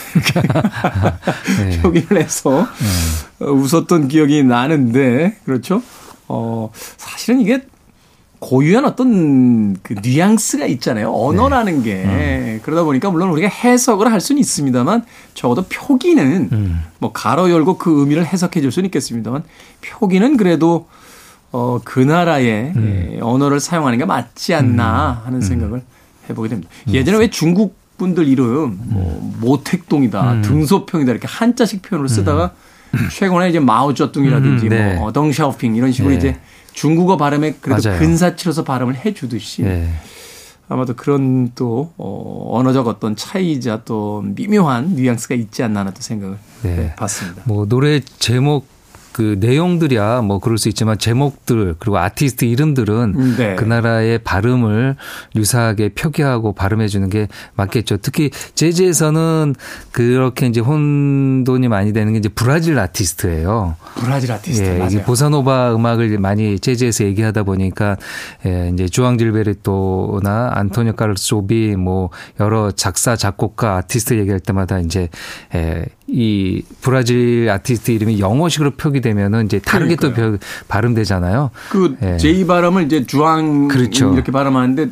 네. 1.59 1.81
표기를 1.83 2.19
해서 2.23 2.67
네. 3.39 3.47
웃었던 3.47 4.09
기억이 4.09 4.43
나는데 4.43 5.39
그렇죠. 5.45 5.83
어 6.29 6.71
사실은 6.97 7.41
이게 7.41 7.63
고유한 8.43 8.85
어떤 8.85 9.77
그 9.85 9.95
뉘앙스가 10.03 10.67
있잖아요. 10.67 11.15
언어라는 11.15 11.83
네. 11.83 11.83
게 11.85 12.05
음. 12.05 12.61
그러다 12.65 12.83
보니까 12.83 13.09
물론 13.09 13.31
우리가 13.31 13.49
해석을 13.49 14.11
할 14.11 14.21
수는 14.21 14.41
있습니다만 14.41 15.05
적어도 15.35 15.63
표기는 15.63 16.49
음. 16.51 16.83
뭐 16.99 17.13
가로 17.13 17.51
열고 17.51 17.79
그 17.79 18.01
의미를 18.01 18.27
해석해 18.27 18.61
줄 18.61 18.73
수는 18.73 18.87
있겠습니다만 18.87 19.45
표기는 19.81 20.37
그래도 20.37 20.89
어 21.53 21.79
그 21.85 22.01
나라의 22.01 22.73
음. 22.75 23.13
예, 23.15 23.21
언어를 23.21 23.61
사용하는 23.61 23.99
게 23.99 24.05
맞지 24.07 24.55
않나 24.55 25.21
음. 25.23 25.27
하는 25.27 25.39
음. 25.39 25.43
생각을 25.43 25.83
해보게 26.29 26.49
됩니다. 26.49 26.71
예전에 26.89 27.19
왜 27.19 27.31
중국 27.31 27.77
분들 27.99 28.27
이름 28.27 28.81
뭐 28.85 29.33
모택동이다, 29.41 30.33
음. 30.33 30.43
등소평이다 30.43 31.13
이렇게 31.13 31.29
한자식 31.29 31.83
표현으로 31.83 32.09
쓰다가 32.09 32.53
음. 32.95 33.09
최근에 33.13 33.51
이제 33.51 33.61
마오쩌둥이라든지 33.61 34.67
음, 34.67 34.71
네. 34.71 34.95
뭐 34.95 35.13
덩샤오핑 35.13 35.77
이런 35.77 35.93
식으로 35.93 36.11
네. 36.13 36.17
이제 36.19 36.41
중국어 36.73 37.17
발음에 37.17 37.57
그래도 37.61 37.89
맞아요. 37.89 37.99
근사치로서 37.99 38.65
발음을 38.65 38.97
해 38.97 39.15
주듯이 39.15 39.63
네. 39.63 39.89
아마도 40.69 40.95
그런 40.95 41.53
또 41.55 41.93
어, 41.99 42.49
언어적 42.53 42.87
어떤 42.87 43.15
차이자 43.15 43.83
또 43.85 44.23
미묘한 44.25 44.95
뉘앙스가 44.95 45.35
있지 45.35 45.63
않나 45.63 45.85
또 45.91 46.01
생각을 46.01 46.39
네. 46.63 46.77
네, 46.77 46.95
봤습니다. 46.97 47.43
뭐 47.45 47.67
노래 47.67 48.01
제목 48.19 48.67
그 49.13 49.37
내용들이야 49.39 50.23
뭐 50.23 50.39
그럴 50.39 50.59
수 50.59 50.69
있지만 50.69 50.97
제목들 50.99 51.75
그리고 51.79 51.99
아티스트 51.99 52.45
이름들은 52.47 53.37
네. 53.37 53.57
그 53.57 53.65
나라의 53.65 54.19
발음을 54.19 54.97
유사하게 55.37 55.91
표기하고 55.91 56.55
발음해 56.55 56.89
주는 56.89 57.11
게 57.11 57.29
맞겠죠. 57.55 57.99
특히 57.99 58.31
재즈에서는 58.55 59.55
그렇게 59.93 60.47
이제 60.47 60.61
혼돈이 60.61 61.69
많이 61.69 61.93
되는 61.93 62.13
게 62.13 62.19
이제 62.19 62.29
브라질 62.29 62.79
아티스트예요. 62.79 63.77
브라질 63.97 64.33
아티스트 64.33 64.65
예, 64.65 64.79
맞아요. 64.79 65.03
보사노바 65.03 65.75
음악을 65.75 66.19
많이 66.19 66.59
재즈에서 66.59 67.05
얘기하다 67.05 67.43
보니까 67.43 67.99
예, 68.47 68.71
이제 68.73 68.89
주앙 68.89 69.19
질베르토나 69.19 70.53
안토니오 70.55 70.95
카르소비 70.95 71.77
뭐 71.77 72.09
여러 72.41 72.71
작사 72.71 73.15
작곡가 73.17 73.77
아티스트 73.77 74.15
얘기할 74.15 74.41
때마다 74.41 74.79
이제 74.79 75.09
예, 75.55 75.85
이 76.07 76.63
브라질 76.81 77.49
아티스트 77.51 77.91
이름이 77.91 78.21
영어식으로 78.21 78.73
표기 78.73 79.02
되면은 79.03 79.45
이제 79.45 79.59
다르게 79.59 79.97
그러니까요. 79.97 80.33
또 80.33 80.39
발음되잖아요. 80.69 81.51
그 81.69 81.97
예. 82.03 82.17
J 82.17 82.47
발음을 82.47 82.85
이제 82.85 83.05
주앙 83.05 83.69
그렇죠. 83.69 84.15
이렇게 84.15 84.33
발음하는데 84.33 84.89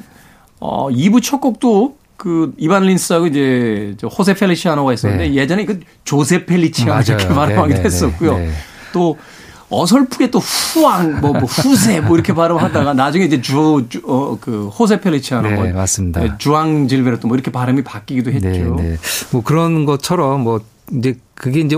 어 0.58 0.88
2부 0.90 1.22
첫 1.22 1.40
곡도 1.40 1.96
그 2.20 2.52
이반 2.58 2.82
린스하고 2.82 3.28
이제 3.28 3.94
저 3.98 4.06
호세 4.06 4.34
펠리치아노가 4.34 4.92
있었는데 4.92 5.28
네. 5.28 5.34
예전에 5.34 5.64
그 5.64 5.80
조세 6.04 6.44
펠리치아노 6.44 7.00
이렇게 7.00 7.26
발음하기도 7.28 7.66
네, 7.66 7.74
네, 7.74 7.74
네, 7.78 7.82
했었고요. 7.82 8.36
네. 8.36 8.50
또 8.92 9.16
어설프게 9.70 10.30
또 10.30 10.40
후왕 10.40 11.20
뭐, 11.20 11.32
뭐 11.32 11.42
후세 11.42 12.00
뭐 12.00 12.16
이렇게 12.16 12.34
발음하다가 12.34 12.92
나중에 12.92 13.24
이제 13.24 13.40
주, 13.40 13.86
주 13.88 14.02
어, 14.04 14.36
그 14.38 14.66
호세 14.68 15.00
펠리치아노 15.00 15.48
네, 15.48 15.54
뭐 15.54 15.72
맞습니다. 15.72 16.20
네, 16.20 16.32
주앙 16.38 16.88
질베르토 16.88 17.28
뭐 17.28 17.36
이렇게 17.36 17.50
발음이 17.50 17.82
바뀌기도 17.84 18.32
했죠. 18.32 18.48
네, 18.48 18.82
네. 18.82 18.96
뭐 19.30 19.42
그런 19.42 19.86
것처럼 19.86 20.42
뭐 20.42 20.60
이제 20.96 21.16
그게 21.34 21.60
이제 21.60 21.76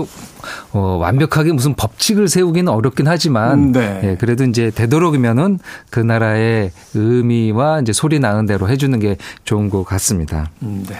어 0.71 0.79
완벽하게 0.99 1.53
무슨 1.53 1.73
법칙을 1.75 2.27
세우기는 2.27 2.71
어렵긴 2.71 3.07
하지만 3.07 3.59
음, 3.59 3.71
네. 3.71 4.01
예, 4.03 4.17
그래도 4.19 4.43
이제 4.43 4.71
되도록이면은 4.71 5.59
그 5.89 5.99
나라의 5.99 6.71
의미와 6.93 7.81
이제 7.81 7.93
소리 7.93 8.19
나는 8.19 8.45
대로 8.45 8.69
해주는 8.69 8.97
게 8.99 9.17
좋은 9.45 9.69
것 9.69 9.83
같습니다. 9.83 10.49
음, 10.63 10.85
네. 10.89 10.97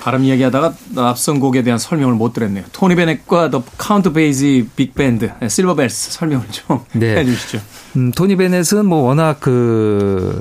발음 0.00 0.24
이야기하다가 0.24 0.74
앞선 0.96 1.38
곡에 1.38 1.62
대한 1.62 1.78
설명을 1.78 2.14
못 2.14 2.32
드렸네요. 2.32 2.64
토니 2.72 2.96
베넷과 2.96 3.50
더 3.50 3.62
카운트 3.78 4.12
베이시 4.12 4.70
빅밴드 4.74 5.30
Silver 5.48 5.83
Bells 5.83 6.12
설명을 6.12 6.46
좀 6.50 6.80
네. 6.94 7.14
해주시죠. 7.20 7.60
음, 7.96 8.10
토니 8.10 8.36
베넷은 8.36 8.84
뭐 8.86 9.02
워낙 9.02 9.38
그 9.40 10.40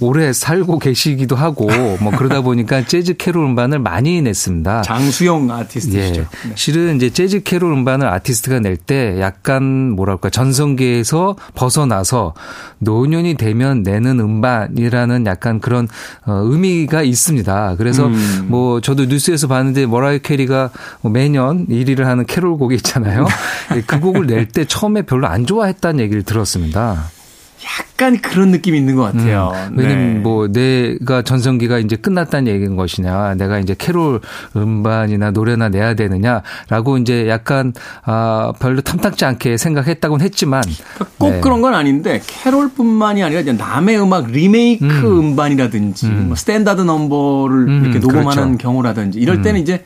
오래 0.00 0.32
살고 0.32 0.78
계시기도 0.78 1.36
하고 1.36 1.68
뭐 2.00 2.10
그러다 2.16 2.40
보니까 2.42 2.84
재즈 2.84 3.14
캐롤 3.16 3.44
음반을 3.46 3.78
많이 3.78 4.20
냈습니다. 4.22 4.82
장수영 4.82 5.50
아티스트시죠. 5.50 6.20
예. 6.20 6.48
네. 6.48 6.52
실은 6.56 6.96
이제 6.96 7.10
재즈 7.10 7.42
캐롤 7.42 7.72
음반을 7.72 8.06
아티스트가 8.08 8.60
낼 8.60 8.76
때 8.76 9.18
약간 9.20 9.90
뭐랄까 9.90 10.28
전성기에서 10.30 11.36
벗어나서 11.54 12.34
노년이 12.80 13.34
되면 13.36 13.82
내는 13.82 14.20
음반이라는 14.20 15.26
약간 15.26 15.60
그런 15.60 15.88
어, 16.26 16.32
의미가 16.44 17.02
있습니다. 17.02 17.76
그래서 17.78 18.06
음. 18.08 18.46
뭐 18.48 18.80
저도 18.80 19.04
뉴스에서 19.06 19.46
봤는데 19.48 19.86
머라이 19.86 20.18
캐리가 20.18 20.70
뭐 21.02 21.12
매년 21.12 21.66
1위를 21.68 22.02
하는 22.02 22.26
캐롤 22.26 22.58
곡이 22.58 22.74
있잖아요. 22.76 23.26
예, 23.76 23.80
그 23.86 24.00
곡을 24.00 24.26
낼 24.26 24.44
때 24.48 24.64
처음에 24.66 25.02
별로 25.02 25.26
안 25.26 25.46
좋아했다는 25.46 26.00
얘기를 26.00 26.22
들었습니다. 26.22 27.04
약간 27.64 28.18
그런 28.20 28.50
느낌이 28.50 28.76
있는 28.76 28.96
것 28.96 29.02
같아요. 29.02 29.52
음, 29.70 29.78
왜냐면 29.78 30.14
네. 30.14 30.20
뭐 30.20 30.48
내가 30.48 31.22
전성기가 31.22 31.78
이제 31.78 31.96
끝났다는 31.96 32.52
얘기인 32.52 32.76
것이냐, 32.76 33.34
내가 33.34 33.58
이제 33.58 33.74
캐롤 33.76 34.20
음반이나 34.56 35.30
노래나 35.30 35.68
내야 35.68 35.94
되느냐라고 35.94 36.98
이제 36.98 37.28
약간 37.28 37.72
아 38.04 38.52
별로 38.58 38.80
탐탁지 38.80 39.24
않게 39.24 39.56
생각했다고는 39.56 40.24
했지만 40.24 40.62
그러니까 40.94 41.16
꼭 41.18 41.30
네. 41.30 41.40
그런 41.40 41.62
건 41.62 41.74
아닌데 41.74 42.20
캐롤뿐만이 42.26 43.22
아니라 43.22 43.40
이제 43.40 43.52
남의 43.52 44.00
음악 44.00 44.30
리메이크 44.30 45.20
음. 45.20 45.36
반이라든지 45.36 46.06
음. 46.06 46.24
뭐 46.28 46.36
스탠다드 46.36 46.82
넘버를 46.82 47.68
음, 47.68 47.84
이렇게 47.84 47.98
녹음하는 47.98 48.42
그렇죠. 48.42 48.58
경우라든지 48.58 49.18
이럴 49.18 49.42
때는 49.42 49.60
음. 49.60 49.62
이제 49.62 49.84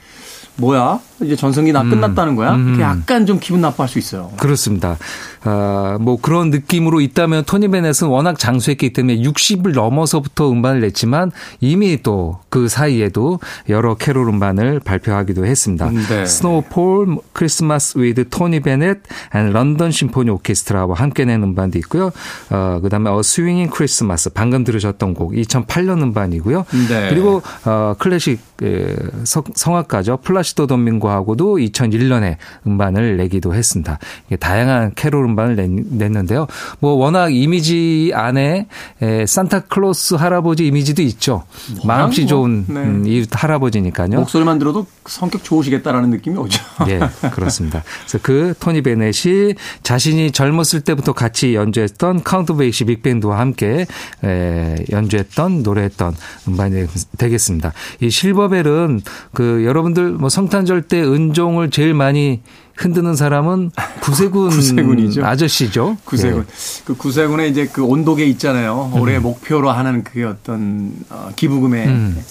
뭐야 0.56 0.98
이제 1.22 1.36
전성기 1.36 1.72
나 1.72 1.82
음. 1.82 1.90
끝났다는 1.90 2.34
거야? 2.36 2.54
음. 2.54 2.78
약간 2.80 3.26
좀 3.26 3.38
기분 3.40 3.60
나빠할 3.60 3.88
수 3.88 3.98
있어요. 3.98 4.32
그렇습니다. 4.38 4.96
아, 5.44 5.98
뭐 6.00 6.18
그런 6.20 6.50
느낌으로 6.50 7.00
있다면 7.00 7.44
토니 7.44 7.68
베넷은 7.68 8.08
워낙 8.08 8.38
장수했기 8.38 8.92
때문에 8.92 9.18
60을 9.22 9.74
넘어서부터 9.74 10.50
음반을 10.50 10.80
냈지만 10.80 11.30
이미 11.60 12.02
또 12.02 12.38
그 12.50 12.68
사이에도 12.68 13.40
여러 13.68 13.94
캐롤 13.94 14.28
음반을 14.28 14.80
발표하기도 14.80 15.46
했습니다. 15.46 15.90
네. 15.90 16.26
Snowfall, 16.26 17.18
Christmas 17.32 17.98
with 17.98 18.28
Tony 18.30 18.60
Bennett, 18.60 18.98
런던 19.32 19.90
심포니 19.90 20.30
오케스트라와 20.30 20.94
함께 20.94 21.24
낸 21.24 21.42
음반도 21.42 21.78
있고요. 21.78 22.10
어, 22.50 22.80
그다음에 22.82 23.10
어 23.10 23.22
Swingin' 23.22 23.70
Christmas 23.70 24.30
방금 24.30 24.64
들으셨던 24.64 25.14
곡 25.14 25.32
2008년 25.32 26.02
음반이고요. 26.02 26.64
네. 26.88 27.10
그리고 27.10 27.42
어, 27.64 27.94
클래식 27.98 28.40
에, 28.62 28.94
성악가죠. 29.24 30.18
플라시도 30.22 30.66
도밍고하고도 30.66 31.58
2001년에 31.58 32.36
음반을 32.66 33.16
내기도 33.16 33.54
했습니다. 33.54 33.98
다양한 34.40 34.92
캐롤 34.96 35.24
음반 35.24 35.37
을 35.46 35.56
냈 35.56 36.10
는데요. 36.10 36.46
뭐 36.80 36.92
워낙 36.94 37.34
이미지 37.34 38.12
안에 38.14 38.66
에, 39.02 39.26
산타클로스 39.26 40.14
할아버지 40.14 40.66
이미지도 40.66 41.02
있죠. 41.02 41.44
마음씨 41.84 42.22
뭐, 42.22 42.28
좋은 42.28 42.64
네. 42.68 42.80
음, 42.80 43.04
이 43.06 43.26
할아버지니까요. 43.30 44.10
목소리만 44.18 44.58
들어도 44.58 44.86
성격 45.06 45.44
좋으시겠다라는 45.44 46.10
느낌이 46.10 46.36
오죠. 46.36 46.62
예, 46.88 47.00
그렇습니다. 47.30 47.82
그래서 48.00 48.18
그 48.22 48.54
토니 48.58 48.82
베넷이 48.82 49.54
자신이 49.82 50.32
젊었을 50.32 50.80
때부터 50.82 51.12
같이 51.12 51.54
연주했던 51.54 52.22
카운트 52.22 52.54
베이시 52.56 52.84
빅밴드와 52.84 53.38
함께 53.38 53.86
에, 54.24 54.74
연주했던 54.90 55.62
노래했던 55.62 56.14
음반이 56.48 56.86
되겠습니다. 57.18 57.72
이 58.00 58.10
실버벨은 58.10 59.02
그 59.32 59.64
여러분들 59.64 60.12
뭐 60.12 60.28
성탄절 60.28 60.82
때 60.82 61.00
은종을 61.02 61.70
제일 61.70 61.94
많이 61.94 62.40
흔드는 62.78 63.16
사람은 63.16 63.72
구세군 64.00 64.50
구세군이죠. 64.56 65.24
아저씨죠. 65.24 65.98
구세군. 66.04 66.46
네. 66.46 66.82
그 66.84 66.96
구세군의 66.96 67.50
이제 67.50 67.68
그 67.70 67.82
온도계 67.82 68.24
있잖아요. 68.26 68.92
올해 68.94 69.16
음. 69.16 69.22
목표로 69.22 69.70
하는 69.70 70.04
그 70.04 70.26
어떤 70.28 70.92
어, 71.10 71.30
기부금에 71.34 71.86
음. 71.86 72.24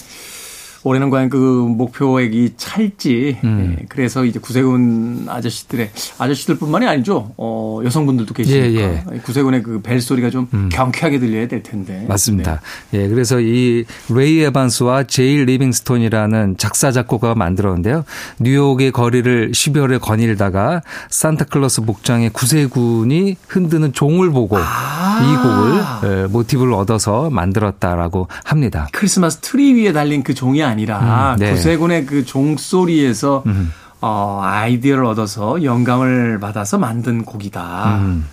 올해는 0.87 1.09
과연 1.09 1.29
그 1.29 1.37
목표액이 1.37 2.53
찰지. 2.57 3.37
음. 3.43 3.77
예, 3.79 3.85
그래서 3.89 4.25
이제 4.25 4.39
구세군 4.39 5.25
아저씨들의 5.27 5.91
아저씨들뿐만이 6.17 6.87
아니죠. 6.87 7.33
어, 7.37 7.81
여성분들도 7.83 8.33
계시니까 8.33 8.81
예, 8.81 9.03
예. 9.13 9.17
구세군의 9.19 9.63
그 9.63 9.81
벨소리가 9.81 10.29
좀 10.29 10.47
음. 10.53 10.69
경쾌하게 10.71 11.19
들려야 11.19 11.47
될 11.47 11.63
텐데. 11.63 12.05
맞습니다. 12.07 12.61
네. 12.91 13.03
예, 13.03 13.07
그래서 13.07 13.39
이 13.39 13.85
레이 14.09 14.41
에반스와 14.43 15.03
제이 15.03 15.45
리빙스톤이라는 15.45 16.55
작사 16.57 16.91
작곡가가 16.91 17.35
만들었는데요. 17.35 18.05
뉴욕의 18.39 18.91
거리를 18.91 19.51
12월에 19.51 19.99
거닐다가 19.99 20.81
산타클로스 21.09 21.81
복장의 21.81 22.29
구세군이 22.31 23.37
흔드는 23.47 23.93
종을 23.93 24.31
보고 24.31 24.57
아. 24.57 25.19
이 25.21 26.03
곡을 26.03 26.23
예, 26.23 26.27
모티브를 26.27 26.73
얻어서 26.73 27.29
만들었다라고 27.29 28.27
합니다. 28.43 28.87
크리스마스 28.91 29.37
트리 29.37 29.73
위에 29.73 29.93
달린 29.93 30.23
그 30.23 30.33
종이 30.33 30.63
아니 30.63 30.76
아니라 30.77 31.33
음, 31.33 31.39
네. 31.39 31.51
구세군의 31.51 32.05
그 32.05 32.23
종소리에서 32.23 33.43
음. 33.47 33.71
어, 33.99 34.39
아이디어를 34.43 35.05
얻어서 35.05 35.63
영감을 35.63 36.39
받아서 36.39 36.77
만든 36.77 37.25
곡이다. 37.25 37.97
음. 37.97 38.27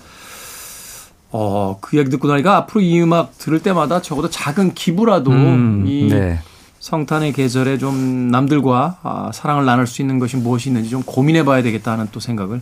어, 1.30 1.78
그 1.80 1.96
얘기 1.96 2.11
듣고 2.11 2.28
나니까 2.28 2.57
앞으로 2.59 2.83
이 2.83 3.00
음악 3.00 3.38
들을 3.38 3.61
때마다 3.61 4.00
적어도 4.02 4.30
작은 4.30 4.74
기부라도 4.74 5.33
음, 5.33 5.85
이 5.87 6.09
네. 6.09 6.38
성탄의 6.78 7.33
계절에 7.33 7.78
좀 7.78 8.28
남들과 8.28 8.98
아, 9.02 9.30
사랑을 9.33 9.64
나눌 9.64 9.87
수 9.87 10.02
있는 10.02 10.18
것이 10.18 10.37
무엇이 10.37 10.68
있는지 10.68 10.90
좀 10.90 11.02
고민해 11.02 11.44
봐야 11.44 11.62
되겠다는 11.62 12.09
또 12.12 12.20
생각을 12.20 12.61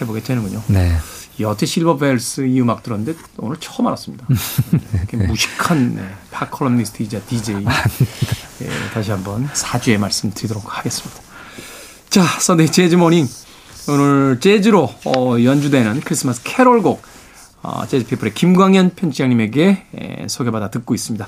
해보게 0.00 0.20
되는군요. 0.20 0.62
네. 0.68 0.92
여태 1.40 1.66
Silver 1.66 2.10
Bells 2.10 2.46
이 2.46 2.60
음악 2.60 2.82
들었는데 2.82 3.18
오늘 3.38 3.56
처음 3.60 3.86
알았습니다. 3.88 4.26
무식한 5.28 5.96
네, 5.96 6.02
팝컬럼니스트이자 6.30 7.20
DJ. 7.28 7.56
예, 8.62 8.68
다시 8.92 9.10
한번 9.10 9.48
사죄의 9.52 9.98
말씀 9.98 10.30
드리도록 10.32 10.78
하겠습니다. 10.78 11.20
자, 12.08 12.22
Sunday 12.22 12.68
Jazz 12.70 12.94
Morning. 12.96 13.28
오늘 13.88 14.40
재즈로 14.40 14.92
어, 15.04 15.36
연주되는 15.42 16.00
크리스마스 16.00 16.42
캐롤곡 16.42 17.02
어, 17.62 17.86
재즈피플의 17.86 18.34
김광현 18.34 18.94
편집장님에게 18.96 19.86
예, 20.00 20.26
소개받아 20.28 20.70
듣고 20.70 20.94
있습니다. 20.94 21.26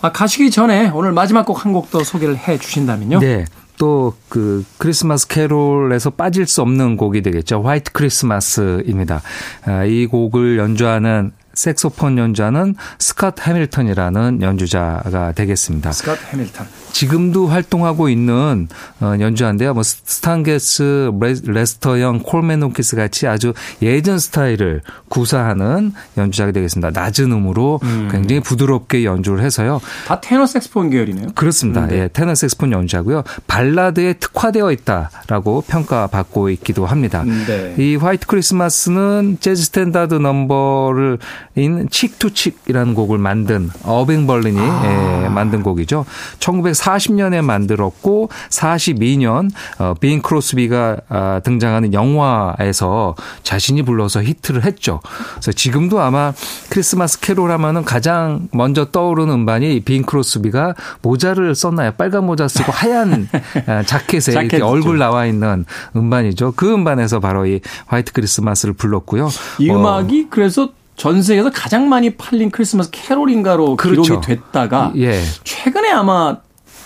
아, 0.00 0.12
가시기 0.12 0.50
전에 0.52 0.90
오늘 0.94 1.12
마지막 1.12 1.44
곡 1.44 1.64
한 1.66 1.72
곡 1.72 1.90
더 1.90 2.04
소개를 2.04 2.36
해 2.36 2.58
주신다면요. 2.58 3.18
네. 3.18 3.44
또 3.78 4.14
그 4.28 4.64
크리스마스 4.78 5.26
캐롤에서 5.26 6.10
빠질 6.10 6.46
수 6.46 6.62
없는 6.62 6.96
곡이 6.96 7.22
되겠죠. 7.22 7.62
화이트 7.62 7.92
크리스마스입니다. 7.92 9.22
아, 9.64 9.84
이 9.84 10.06
곡을 10.06 10.58
연주하는 10.58 11.32
색소폰 11.58 12.18
연주하는 12.18 12.76
스캇 12.98 13.40
해밀턴이라는 13.40 14.42
연주자가 14.42 15.32
되겠습니다. 15.32 15.90
스캇 15.90 16.16
해밀턴. 16.32 16.66
지금도 16.92 17.46
활동하고 17.48 18.08
있는 18.08 18.68
어, 19.00 19.14
연주자인데요. 19.20 19.74
뭐 19.74 19.82
스탄 19.82 20.47
게츠, 20.47 21.12
레스터 21.44 21.98
영, 21.98 22.20
콜맨 22.20 22.62
호킨스 22.62 22.96
같이 22.96 23.26
아주 23.26 23.52
예전 23.82 24.18
스타일을 24.18 24.82
구사하는 25.08 25.92
연주자가 26.16 26.52
되겠습니다. 26.52 26.90
낮은 26.90 27.30
음으로 27.30 27.80
음. 27.82 28.08
굉장히 28.10 28.40
부드럽게 28.40 29.04
연주를 29.04 29.44
해서요. 29.44 29.80
다 30.06 30.20
테너 30.20 30.46
색스폰 30.46 30.90
계열이네요. 30.90 31.28
그렇습니다. 31.34 31.82
음, 31.82 31.88
네. 31.88 31.98
예, 31.98 32.08
테너 32.12 32.34
색스폰 32.34 32.72
연주자고요. 32.72 33.22
발라드에 33.46 34.14
특화되어 34.14 34.72
있다라고 34.72 35.64
평가받고 35.68 36.50
있기도 36.50 36.86
합니다. 36.86 37.22
음, 37.22 37.44
네. 37.46 37.74
이 37.78 37.96
화이트 37.96 38.26
크리스마스는 38.26 39.38
재즈 39.40 39.64
스탠다드 39.64 40.14
넘버인 40.14 41.88
Cheek 41.90 42.17
to 42.17 42.28
Cheek이라는 42.28 42.94
곡을 42.94 43.18
만든 43.18 43.70
어빙 43.84 44.26
벌린이 44.26 44.58
아. 44.60 45.24
예, 45.24 45.28
만든 45.28 45.62
곡이죠. 45.62 46.04
1940년에 46.38 47.42
만들었고 47.42 48.28
42년 48.50 49.50
어, 49.78 49.94
빙 50.00 50.22
크로스비가 50.22 50.98
아, 51.08 51.40
등장하는 51.42 51.92
영화에서 51.94 53.14
자신이 53.42 53.82
불러서 53.82 54.22
히트를 54.22 54.64
했죠. 54.64 55.00
그래서 55.32 55.52
지금도 55.52 56.00
아마 56.00 56.32
크리스마스 56.70 57.20
캐롤 57.20 57.50
하면은 57.52 57.84
가장 57.84 58.48
먼저 58.52 58.86
떠오르는 58.86 59.32
음반이 59.34 59.80
빙 59.80 60.04
크로스비가 60.04 60.74
모자를 61.02 61.54
썼나요? 61.54 61.92
빨간 61.92 62.24
모자 62.24 62.46
쓰고 62.48 62.70
하얀 62.70 63.28
아, 63.66 63.82
자켓에 63.82 64.32
이렇게 64.32 64.62
얼굴 64.62 64.98
나와 64.98 65.26
있는 65.26 65.64
음반이죠. 65.96 66.52
그 66.56 66.72
음반에서 66.72 67.20
바로 67.20 67.46
이 67.46 67.60
화이트 67.86 68.12
크리스마스를 68.12 68.74
불렀고요. 68.74 69.28
이 69.58 69.70
음악이 69.70 70.24
어, 70.26 70.26
그래서 70.30 70.70
전 70.98 71.22
세계에서 71.22 71.50
가장 71.50 71.88
많이 71.88 72.10
팔린 72.10 72.50
크리스마스 72.50 72.90
캐롤인가로 72.90 73.76
그렇죠. 73.76 74.02
기록이 74.02 74.26
됐다가 74.26 74.92
예. 74.96 75.22
최근에 75.44 75.90
아마 75.90 76.36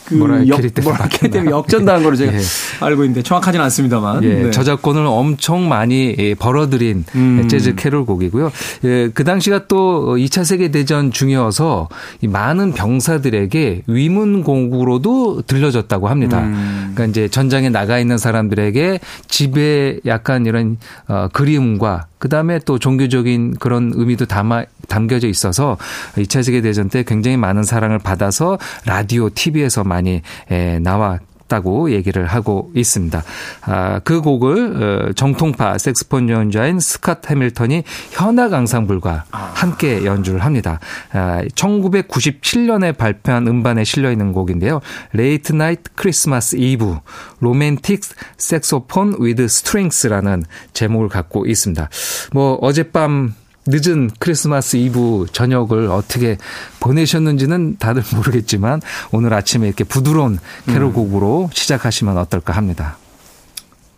그 0.04 0.14
뭐라 0.14 0.46
역, 0.48 0.60
뭐라 0.82 1.08
때문에 1.08 1.50
역전당한 1.50 2.02
거로 2.02 2.14
제가 2.16 2.32
예. 2.34 2.38
알고 2.80 3.04
있는데 3.04 3.22
정확하지는 3.22 3.64
않습니다만 3.64 4.22
예. 4.24 4.34
네. 4.34 4.50
저작권을 4.50 5.06
엄청 5.06 5.68
많이 5.68 6.14
예, 6.18 6.34
벌어들인 6.34 7.04
음. 7.14 7.48
재즈 7.48 7.74
캐롤 7.76 8.04
곡이고요. 8.04 8.52
예, 8.84 9.08
그 9.08 9.24
당시가 9.24 9.66
또 9.66 10.16
2차 10.16 10.44
세계 10.44 10.70
대전 10.70 11.10
중이어서 11.10 11.88
많은 12.22 12.72
병사들에게 12.72 13.84
위문곡으로도 13.86 15.42
들려졌다고 15.46 16.08
합니다. 16.08 16.40
음. 16.40 16.92
그러니까 16.94 17.06
이제 17.06 17.28
전장에 17.28 17.70
나가 17.70 17.98
있는 17.98 18.18
사람들에게 18.18 19.00
집에 19.28 20.00
약간 20.04 20.44
이런 20.44 20.76
어, 21.08 21.28
그리움과 21.32 22.06
그다음에 22.22 22.60
또 22.60 22.78
종교적인 22.78 23.56
그런 23.58 23.90
의미도 23.96 24.26
담아 24.26 24.64
담겨져 24.86 25.26
있어서 25.26 25.76
2차 26.14 26.44
세계 26.44 26.60
대전 26.60 26.88
때 26.88 27.02
굉장히 27.02 27.36
많은 27.36 27.64
사랑을 27.64 27.98
받아서 27.98 28.58
라디오, 28.86 29.28
TV에서 29.28 29.82
많이 29.82 30.22
에, 30.48 30.78
나왔다고 30.78 31.90
얘기를 31.90 32.24
하고 32.24 32.70
있습니다. 32.74 33.22
아, 33.66 33.98
그 34.04 34.22
곡을 34.22 35.10
어, 35.10 35.12
정통파 35.12 35.76
색스폰 35.76 36.30
연주자인 36.30 36.78
스캇 36.78 37.28
해밀턴이 37.28 37.82
현악 38.10 38.54
앙상블과 38.54 39.24
아. 39.30 39.52
함께 39.54 40.06
연주를 40.06 40.40
합니다. 40.46 40.80
아, 41.12 41.42
1997년에 41.54 42.96
발표한 42.96 43.46
음반에 43.46 43.84
실려 43.84 44.10
있는 44.10 44.32
곡인데요. 44.32 44.80
Late 45.12 45.52
Night 45.52 45.90
Christmas 45.94 46.56
Eve 46.56 46.96
Romantic 47.40 48.00
Saxophone 48.38 49.16
with 49.20 49.46
Strings라는 49.46 50.44
제목을 50.72 51.10
갖고 51.10 51.44
있습니다. 51.44 51.90
뭐 52.32 52.54
어젯밤 52.62 53.34
늦은 53.66 54.10
크리스마스 54.18 54.76
이브 54.76 55.26
저녁을 55.32 55.88
어떻게 55.88 56.36
보내셨는지는 56.80 57.76
다들 57.78 58.02
모르겠지만 58.14 58.80
오늘 59.12 59.32
아침에 59.34 59.66
이렇게 59.66 59.84
부드러운 59.84 60.38
캐롤곡으로 60.66 61.44
음. 61.44 61.48
시작하시면 61.52 62.18
어떨까 62.18 62.52
합니다. 62.52 62.96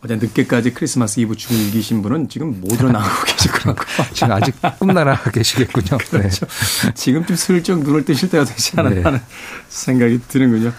어제 0.04 0.16
늦게까지 0.16 0.74
크리스마스 0.74 1.18
이브 1.20 1.34
즐기신 1.34 2.02
분은 2.02 2.28
지금 2.28 2.60
못 2.60 2.72
일어나고 2.74 3.24
계시더라고요. 3.24 3.86
지금 4.12 4.32
아직 4.32 4.54
꿈나라 4.78 5.18
계시겠군요. 5.18 5.96
그렇죠. 6.10 6.46
네. 6.84 6.94
지금쯤 6.94 7.36
슬쩍 7.36 7.82
눈을 7.82 8.04
뜨실 8.04 8.28
때가 8.28 8.44
되지 8.44 8.72
않았나 8.76 9.00
하는 9.02 9.18
네. 9.18 9.24
생각이 9.70 10.20
드는군요. 10.28 10.74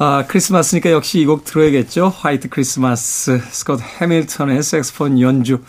아, 0.00 0.24
크리스마스니까 0.28 0.90
역시 0.92 1.20
이 1.20 1.26
곡 1.26 1.44
들어야겠죠. 1.44 2.08
화이트 2.16 2.48
크리스마스 2.50 3.40
스콧 3.50 3.80
해밀턴의 3.80 4.62
색스폰 4.62 5.20
연주 5.20 5.60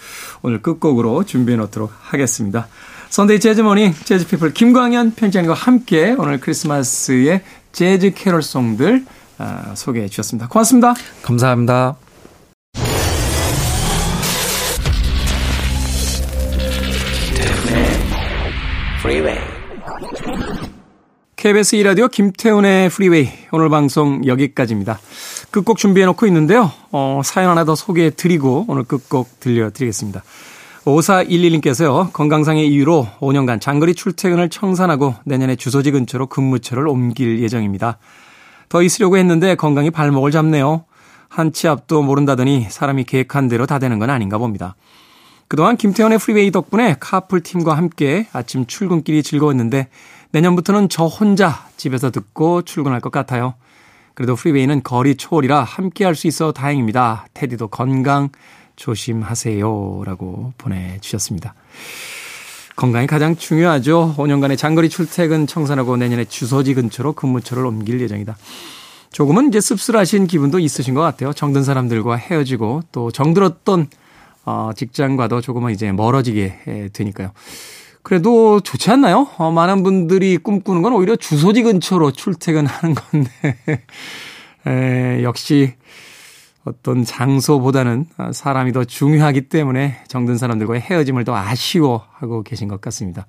오늘 0.41 0.61
끝곡으로 0.61 1.23
준비해 1.25 1.57
놓도록 1.57 1.91
하겠습니다. 1.99 2.67
Sunday 3.09 3.39
Jazz 3.39 3.61
Morning 3.61 3.93
재즈 4.03 4.27
피플 4.27 4.53
김광현 4.53 5.15
편집장님과 5.15 5.55
함께 5.55 6.15
오늘 6.17 6.39
크리스마스의 6.39 7.41
재즈 7.71 8.13
캐롤송들 8.13 9.05
아, 9.39 9.73
소개해 9.75 10.07
주셨습니다. 10.09 10.47
고맙습니다. 10.47 10.93
감사합니다. 11.23 12.08
KBS 21.49 21.77
2라디오 21.77 22.11
김태훈의 22.11 22.89
프리웨이 22.89 23.27
오늘 23.51 23.69
방송 23.69 24.23
여기까지입니다. 24.27 24.99
끝곡 25.49 25.79
준비해놓고 25.79 26.27
있는데요. 26.27 26.71
어, 26.91 27.21
사연 27.25 27.49
하나 27.49 27.65
더 27.65 27.73
소개해드리고 27.73 28.65
오늘 28.67 28.83
끝곡 28.83 29.39
들려드리겠습니다. 29.39 30.21
5411님께서요. 30.85 32.13
건강상의 32.13 32.67
이유로 32.67 33.07
5년간 33.19 33.59
장거리 33.61 33.95
출퇴근을 33.95 34.49
청산하고 34.49 35.15
내년에 35.25 35.55
주소지 35.55 35.89
근처로 35.89 36.27
근무처를 36.27 36.87
옮길 36.87 37.41
예정입니다. 37.41 37.97
더 38.69 38.83
있으려고 38.83 39.17
했는데 39.17 39.55
건강이 39.55 39.89
발목을 39.89 40.29
잡네요. 40.29 40.85
한 41.29 41.51
치 41.51 41.67
앞도 41.67 42.03
모른다더니 42.03 42.67
사람이 42.69 43.05
계획한 43.05 43.47
대로 43.47 43.65
다 43.65 43.79
되는 43.79 43.97
건 43.97 44.11
아닌가 44.11 44.37
봅니다. 44.37 44.75
그동안 45.47 45.77
김태훈의 45.77 46.19
프리웨이 46.19 46.51
덕분에 46.51 46.97
카풀 46.99 47.41
팀과 47.41 47.75
함께 47.75 48.27
아침 48.33 48.67
출근길이 48.67 49.23
즐거웠는데 49.23 49.87
내년부터는 50.31 50.89
저 50.89 51.05
혼자 51.05 51.67
집에서 51.77 52.11
듣고 52.11 52.61
출근할 52.61 52.99
것 53.01 53.11
같아요. 53.11 53.55
그래도 54.13 54.35
프리웨이는 54.35 54.83
거리 54.83 55.15
초월이라 55.15 55.63
함께 55.63 56.03
할 56.05 56.15
수 56.15 56.27
있어 56.27 56.51
다행입니다. 56.51 57.27
테디도 57.33 57.69
건강 57.69 58.29
조심하세요. 58.75 60.03
라고 60.05 60.53
보내주셨습니다. 60.57 61.53
건강이 62.75 63.07
가장 63.07 63.35
중요하죠. 63.35 64.15
5년간의 64.17 64.57
장거리 64.57 64.89
출퇴근 64.89 65.47
청산하고 65.47 65.97
내년에 65.97 66.25
주소지 66.25 66.73
근처로 66.75 67.13
근무처를 67.13 67.65
옮길 67.65 67.99
예정이다. 67.99 68.37
조금은 69.11 69.49
이제 69.49 69.59
씁쓸하신 69.59 70.27
기분도 70.27 70.59
있으신 70.59 70.93
것 70.93 71.01
같아요. 71.01 71.33
정든 71.33 71.63
사람들과 71.63 72.15
헤어지고 72.15 72.83
또 72.91 73.11
정들었던 73.11 73.87
어, 74.45 74.71
직장과도 74.75 75.41
조금은 75.41 75.73
이제 75.73 75.91
멀어지게 75.91 76.89
되니까요. 76.93 77.31
그래도 78.01 78.59
좋지 78.59 78.91
않나요? 78.91 79.27
어, 79.37 79.51
많은 79.51 79.83
분들이 79.83 80.37
꿈꾸는 80.37 80.81
건 80.81 80.93
오히려 80.93 81.15
주소지 81.15 81.63
근처로 81.63 82.11
출퇴근하는 82.11 82.95
건데, 82.95 83.29
에, 84.67 85.23
역시 85.23 85.73
어떤 86.65 87.03
장소보다는 87.03 88.05
사람이 88.31 88.71
더 88.73 88.83
중요하기 88.83 89.49
때문에 89.49 90.03
정든 90.07 90.37
사람들과의 90.37 90.81
헤어짐을 90.81 91.23
더 91.23 91.35
아쉬워하고 91.35 92.43
계신 92.43 92.67
것 92.67 92.79
같습니다. 92.81 93.25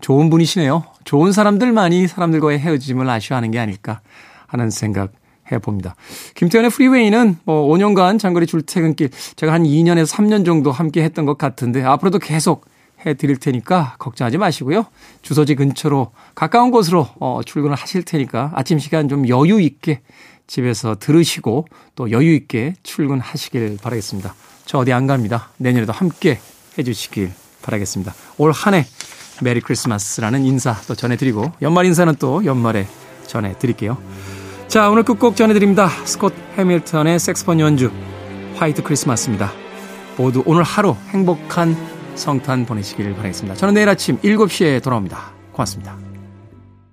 좋은 0.00 0.30
분이시네요. 0.30 0.84
좋은 1.04 1.32
사람들만이 1.32 2.08
사람들과의 2.08 2.58
헤어짐을 2.58 3.08
아쉬워하는 3.08 3.50
게 3.50 3.58
아닐까 3.58 4.00
하는 4.46 4.70
생각 4.70 5.12
해봅니다. 5.50 5.94
김태현의 6.34 6.70
프리웨이는 6.70 7.38
뭐 7.44 7.68
5년간 7.68 8.18
장거리 8.18 8.46
출퇴근길 8.46 9.10
제가 9.36 9.52
한 9.52 9.64
2년에서 9.64 10.06
3년 10.14 10.44
정도 10.44 10.72
함께 10.72 11.02
했던 11.02 11.26
것 11.26 11.36
같은데 11.36 11.82
앞으로도 11.82 12.18
계속 12.18 12.66
해 13.06 13.14
드릴 13.14 13.36
테니까 13.36 13.96
걱정하지 13.98 14.38
마시고요. 14.38 14.86
주소지 15.22 15.54
근처로 15.56 16.12
가까운 16.34 16.70
곳으로 16.70 17.08
어, 17.20 17.40
출근을 17.44 17.76
하실 17.76 18.02
테니까 18.02 18.52
아침 18.54 18.78
시간 18.78 19.08
좀 19.08 19.28
여유 19.28 19.60
있게 19.60 20.00
집에서 20.46 20.96
들으시고 20.98 21.66
또 21.94 22.10
여유 22.10 22.34
있게 22.34 22.74
출근하시길 22.82 23.78
바라겠습니다. 23.82 24.34
저 24.66 24.78
어디 24.78 24.92
안 24.92 25.06
갑니다. 25.06 25.50
내년에도 25.58 25.92
함께 25.92 26.38
해주시길 26.78 27.32
바라겠습니다. 27.62 28.14
올 28.38 28.52
한 28.52 28.74
해 28.74 28.86
메리 29.42 29.60
크리스마스라는 29.60 30.44
인사 30.44 30.74
또 30.86 30.94
전해드리고 30.94 31.52
연말 31.62 31.86
인사는 31.86 32.14
또 32.18 32.44
연말에 32.44 32.86
전해드릴게요. 33.26 33.98
자 34.68 34.88
오늘 34.90 35.02
끝곡 35.02 35.36
전해드립니다. 35.36 35.88
스콧 36.04 36.32
해밀턴의 36.56 37.18
색스폰 37.18 37.58
연주 37.60 37.90
화이트 38.56 38.82
크리스마스입니다. 38.82 39.52
모두 40.16 40.42
오늘 40.46 40.62
하루 40.62 40.94
행복한 41.08 41.76
성탄 42.16 42.66
보내시길 42.66 43.14
바라겠습니다. 43.14 43.56
저는 43.56 43.74
내일 43.74 43.88
아침 43.88 44.18
7시에 44.18 44.82
돌아옵니다. 44.82 45.32
고맙습니다. 45.52 46.03